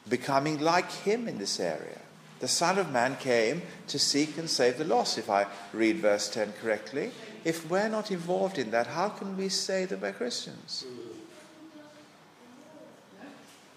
becoming 0.09 0.61
like 0.61 0.91
Him 0.91 1.29
in 1.29 1.39
this 1.39 1.61
area. 1.61 1.99
The 2.41 2.49
Son 2.49 2.79
of 2.79 2.93
Man 2.93 3.17
came 3.17 3.63
to 3.89 3.99
seek 3.99 4.39
and 4.39 4.49
save 4.49 4.79
the 4.79 4.85
lost, 4.85 5.19
if 5.19 5.29
I 5.29 5.47
read 5.73 5.97
verse 5.97 6.29
10 6.29 6.53
correctly. 6.63 7.11
If 7.45 7.69
we're 7.69 7.89
not 7.89 8.11
involved 8.11 8.59
in 8.59 8.71
that, 8.71 8.87
how 8.87 9.09
can 9.09 9.37
we 9.37 9.49
say 9.49 9.85
that 9.87 10.01
we're 10.01 10.13
Christians? 10.13 10.85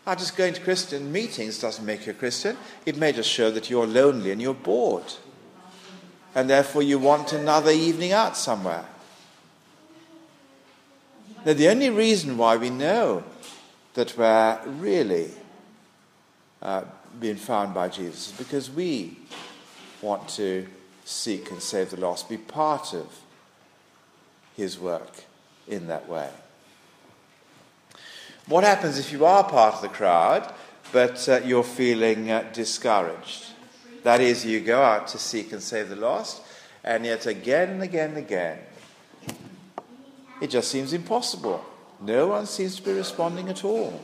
Just 0.08 0.36
going 0.36 0.54
to 0.54 0.62
Christian 0.62 1.12
meetings 1.12 1.60
doesn't 1.60 1.86
make 1.86 2.06
you 2.06 2.12
a 2.12 2.16
Christian. 2.16 2.58
It 2.86 2.98
may 2.98 3.14
just 3.14 3.30
show 3.30 3.50
that 3.52 3.70
you're 3.70 3.88
lonely 3.88 4.32
and 4.32 4.42
you're 4.42 4.54
bored. 4.54 5.14
And 6.36 6.50
therefore, 6.50 6.84
you 6.84 7.00
want 7.00 7.34
another 7.34 7.72
evening 7.72 8.12
out 8.12 8.38
somewhere. 8.38 8.86
Now, 11.44 11.54
the 11.54 11.70
only 11.70 11.90
reason 11.90 12.38
why 12.38 12.56
we 12.58 12.70
know 12.70 13.24
that 13.96 14.16
we're 14.16 14.60
really 14.68 15.32
uh, 16.62 16.84
being 17.20 17.36
found 17.36 17.74
by 17.74 17.90
Jesus 17.90 18.32
is 18.32 18.38
because 18.38 18.70
we 18.70 19.18
want 20.04 20.28
to 20.30 20.68
seek 21.04 21.50
and 21.50 21.60
save 21.60 21.90
the 21.90 22.00
lost, 22.00 22.30
be 22.30 22.38
part 22.38 22.94
of 22.94 23.08
his 24.56 24.78
work 24.78 25.24
in 25.68 25.88
that 25.88 26.08
way. 26.08 26.30
What 28.48 28.64
happens 28.64 29.00
if 29.00 29.12
you 29.12 29.26
are 29.26 29.44
part 29.44 29.76
of 29.76 29.82
the 29.82 29.88
crowd, 29.88 30.54
but 30.92 31.28
uh, 31.28 31.42
you're 31.44 31.64
feeling 31.64 32.30
uh, 32.30 32.50
discouraged? 32.54 33.48
That 34.04 34.22
is, 34.22 34.46
you 34.46 34.60
go 34.60 34.82
out 34.82 35.08
to 35.10 35.18
seek 35.18 35.52
and 35.54 35.62
save 35.62 35.90
the 35.90 35.96
lost, 35.96 36.42
and 36.84 37.06
yet 37.06 37.26
again 37.26 37.70
and 37.70 37.82
again 37.82 38.10
and 38.10 38.18
again, 38.20 38.60
it 40.42 40.50
just 40.50 40.70
seems 40.70 40.92
impossible. 40.92 41.64
No 42.02 42.28
one 42.28 42.48
seems 42.48 42.76
to 42.78 42.82
be 42.82 42.94
responding 42.94 43.48
at 43.48 43.64
all. 43.64 44.02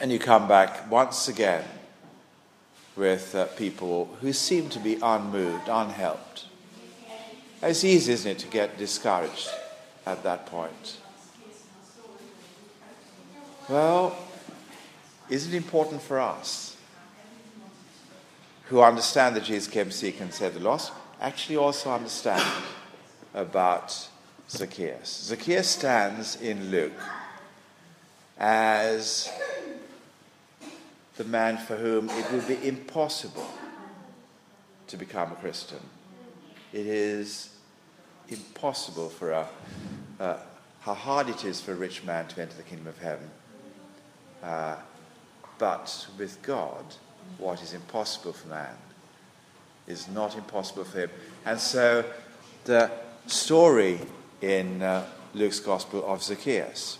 And 0.00 0.12
you 0.12 0.18
come 0.18 0.46
back 0.46 0.90
once 0.90 1.28
again 1.28 1.64
with 2.94 3.34
uh, 3.34 3.46
people 3.56 4.16
who 4.20 4.32
seem 4.32 4.68
to 4.68 4.78
be 4.78 4.98
unmoved, 5.02 5.68
unhelped. 5.68 6.46
It's 7.62 7.82
easy, 7.82 8.12
isn't 8.12 8.30
it, 8.30 8.38
to 8.40 8.46
get 8.48 8.76
discouraged 8.76 9.48
at 10.04 10.22
that 10.24 10.46
point? 10.46 10.98
Well, 13.68 14.14
is 15.30 15.48
it 15.48 15.54
important 15.54 16.02
for 16.02 16.20
us 16.20 16.76
who 18.64 18.82
understand 18.82 19.36
that 19.36 19.44
Jesus 19.44 19.68
came 19.68 19.86
to 19.86 19.92
seek 19.92 20.20
and 20.20 20.32
save 20.32 20.54
the 20.54 20.60
lost, 20.60 20.92
actually 21.20 21.56
also 21.56 21.90
understand 21.90 22.44
about 23.32 24.08
Zacchaeus. 24.48 25.24
Zacchaeus 25.24 25.68
stands 25.68 26.40
in 26.40 26.70
Luke 26.70 26.92
as 28.38 29.30
the 31.16 31.24
man 31.24 31.56
for 31.58 31.76
whom 31.76 32.10
it 32.10 32.30
would 32.32 32.46
be 32.46 32.66
impossible 32.66 33.48
to 34.88 34.96
become 34.96 35.32
a 35.32 35.36
Christian. 35.36 35.80
It 36.72 36.86
is 36.86 37.50
impossible 38.28 39.08
for 39.08 39.30
a, 39.30 39.48
uh, 40.18 40.38
how 40.80 40.94
hard 40.94 41.28
it 41.28 41.44
is 41.44 41.60
for 41.60 41.72
a 41.72 41.76
rich 41.76 42.04
man 42.04 42.26
to 42.28 42.42
enter 42.42 42.56
the 42.56 42.62
kingdom 42.62 42.88
of 42.88 42.98
heaven. 42.98 43.30
Uh, 44.42 44.76
but 45.58 46.06
with 46.18 46.42
God, 46.42 46.84
what 47.38 47.62
is 47.62 47.72
impossible 47.72 48.32
for 48.32 48.48
man 48.48 48.76
is 49.86 50.08
not 50.08 50.36
impossible 50.36 50.84
for 50.84 51.00
him. 51.00 51.10
And 51.44 51.60
so 51.60 52.04
the 52.64 52.90
story 53.26 54.00
in 54.44 54.82
uh, 54.82 55.06
Luke's 55.32 55.58
Gospel 55.58 56.04
of 56.06 56.22
Zacchaeus 56.22 56.98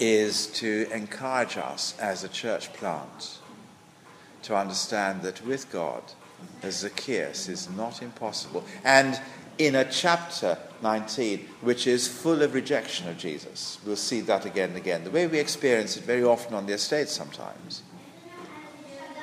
is 0.00 0.48
to 0.48 0.88
encourage 0.92 1.56
us 1.56 1.96
as 2.00 2.24
a 2.24 2.28
church 2.28 2.72
plant 2.72 3.38
to 4.42 4.56
understand 4.56 5.22
that 5.22 5.44
with 5.46 5.70
God, 5.70 6.02
as 6.62 6.78
Zacchaeus 6.78 7.48
is 7.48 7.70
not 7.70 8.02
impossible. 8.02 8.64
And 8.84 9.20
in 9.58 9.76
a 9.76 9.84
chapter 9.84 10.58
19, 10.82 11.46
which 11.60 11.86
is 11.86 12.08
full 12.08 12.42
of 12.42 12.52
rejection 12.52 13.08
of 13.08 13.16
Jesus, 13.16 13.78
we'll 13.86 13.96
see 13.96 14.20
that 14.22 14.44
again 14.44 14.70
and 14.70 14.78
again. 14.78 15.04
The 15.04 15.10
way 15.10 15.28
we 15.28 15.38
experience 15.38 15.96
it 15.96 16.02
very 16.02 16.24
often 16.24 16.54
on 16.54 16.66
the 16.66 16.74
estate 16.74 17.08
sometimes. 17.08 17.82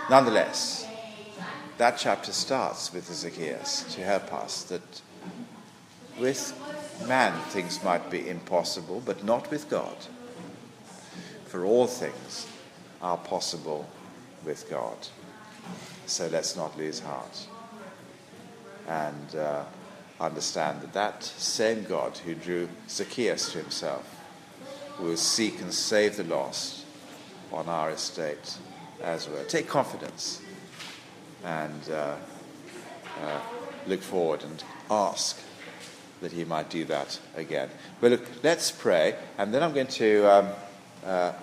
Nonetheless, 0.10 0.88
that 1.78 1.98
chapter 1.98 2.32
starts 2.32 2.94
with 2.94 3.14
Zacchaeus 3.14 3.84
to 3.96 4.02
help 4.02 4.34
us 4.34 4.64
that 4.64 5.02
with 6.20 6.54
man 7.08 7.40
things 7.50 7.84
might 7.84 8.10
be 8.10 8.30
impossible, 8.30 9.02
but 9.06 9.24
not 9.24 9.50
with 9.50 9.70
God. 9.70 9.96
For 11.46 11.66
all 11.66 11.88
things 11.88 12.48
are 13.02 13.18
possible 13.18 13.88
with 14.46 14.70
God. 14.70 14.98
So 16.06 16.28
let's 16.28 16.56
not 16.56 16.78
lose 16.78 17.00
heart 17.00 17.48
and 18.88 19.36
uh, 19.36 19.64
understand 20.20 20.82
that 20.82 20.94
that 20.94 21.24
same 21.24 21.84
God 21.84 22.18
who 22.18 22.36
drew 22.36 22.68
Zacchaeus 22.90 23.52
to 23.54 23.60
himself 23.60 24.20
will 25.00 25.18
seek 25.18 25.62
and 25.62 25.74
save 25.74 26.18
the 26.18 26.24
lost 26.24 26.86
on 27.52 27.68
our 27.70 27.92
estate 27.92 28.58
as 29.02 29.28
well. 29.30 29.44
Take 29.46 29.68
confidence 29.68 30.42
and 31.44 31.90
uh, 31.90 32.16
uh, 33.24 33.40
look 33.88 34.02
forward 34.02 34.44
and 34.44 34.64
ask 34.90 35.40
that 36.24 36.32
he 36.32 36.46
might 36.46 36.70
do 36.70 36.86
that 36.86 37.20
again. 37.36 37.70
But 38.02 38.12
look, 38.12 38.26
let's 38.42 38.72
pray, 38.72 39.16
and 39.38 39.54
then 39.54 39.62
I'm 39.62 39.74
going 39.74 39.88
to 39.88 40.26
um, 40.26 40.50
uh, 41.06 41.34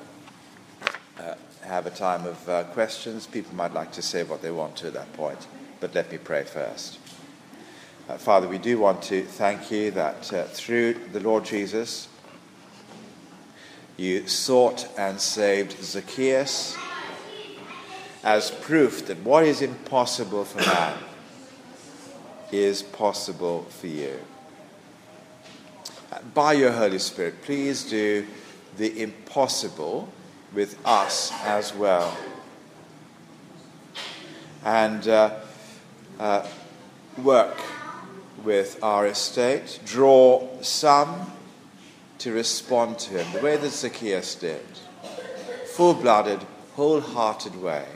uh, 1.18 1.34
have 1.62 1.86
a 1.86 1.90
time 1.90 2.26
of 2.26 2.48
uh, 2.48 2.64
questions. 2.64 3.26
People 3.26 3.54
might 3.54 3.74
like 3.74 3.92
to 3.92 4.02
say 4.02 4.22
what 4.22 4.42
they 4.42 4.50
want 4.50 4.76
to 4.76 4.88
at 4.88 4.94
that 4.94 5.12
point, 5.12 5.46
but 5.80 5.94
let 5.94 6.10
me 6.10 6.18
pray 6.18 6.44
first. 6.44 6.98
Uh, 8.08 8.16
Father, 8.16 8.48
we 8.48 8.58
do 8.58 8.78
want 8.78 9.02
to 9.02 9.22
thank 9.22 9.70
you 9.70 9.90
that 9.92 10.32
uh, 10.32 10.44
through 10.44 10.94
the 11.12 11.20
Lord 11.20 11.44
Jesus, 11.44 12.08
you 13.98 14.26
sought 14.26 14.88
and 14.96 15.20
saved 15.20 15.82
Zacchaeus 15.82 16.74
as 18.24 18.50
proof 18.50 19.06
that 19.06 19.18
what 19.18 19.44
is 19.44 19.60
impossible 19.60 20.44
for 20.44 20.58
man 20.58 20.98
is 22.50 22.82
possible 22.82 23.64
for 23.64 23.86
you. 23.86 24.18
By 26.34 26.52
your 26.54 26.72
Holy 26.72 26.98
Spirit, 26.98 27.42
please 27.42 27.84
do 27.88 28.26
the 28.76 29.02
impossible 29.02 30.08
with 30.52 30.78
us 30.84 31.32
as 31.44 31.74
well. 31.74 32.16
And 34.64 35.06
uh, 35.08 35.36
uh, 36.18 36.46
work 37.22 37.58
with 38.44 38.82
our 38.82 39.06
estate, 39.06 39.80
draw 39.84 40.46
some 40.62 41.32
to 42.18 42.32
respond 42.32 42.98
to 42.98 43.18
him 43.18 43.32
the 43.32 43.40
way 43.40 43.56
that 43.56 43.70
Zacchaeus 43.70 44.34
did 44.34 44.60
full 45.80 45.94
blooded, 45.94 46.38
wholehearted 46.74 47.56
way. 47.56 47.86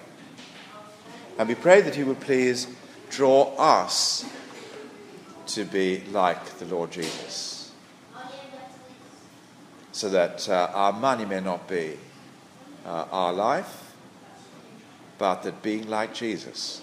And 1.39 1.49
we 1.49 1.55
pray 1.55 1.83
that 1.83 1.95
He 1.95 2.03
would 2.03 2.21
please 2.21 2.67
draw 3.11 3.55
us 3.59 4.25
to 5.49 5.65
be 5.65 6.03
like 6.11 6.43
the 6.59 6.65
Lord 6.65 6.93
Jesus. 6.93 7.54
So 9.95 10.09
that 10.09 10.49
uh, 10.49 10.73
our 10.75 10.93
money 10.93 11.25
may 11.25 11.39
not 11.39 11.69
be 11.69 11.97
uh, 12.85 13.07
our 13.13 13.33
life, 13.33 13.95
but 15.19 15.45
that 15.45 15.63
being 15.63 15.89
like 15.89 16.13
Jesus 16.13 16.83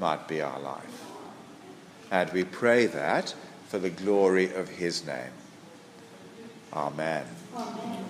might 0.00 0.26
be 0.26 0.40
our 0.40 0.58
life. 0.58 1.04
And 2.10 2.32
we 2.32 2.42
pray 2.42 2.86
that 2.86 3.36
for 3.68 3.78
the 3.78 3.90
glory 3.90 4.52
of 4.52 4.68
His 4.68 5.06
name. 5.06 5.30
Amen. 6.72 7.24
Amen. 7.56 8.03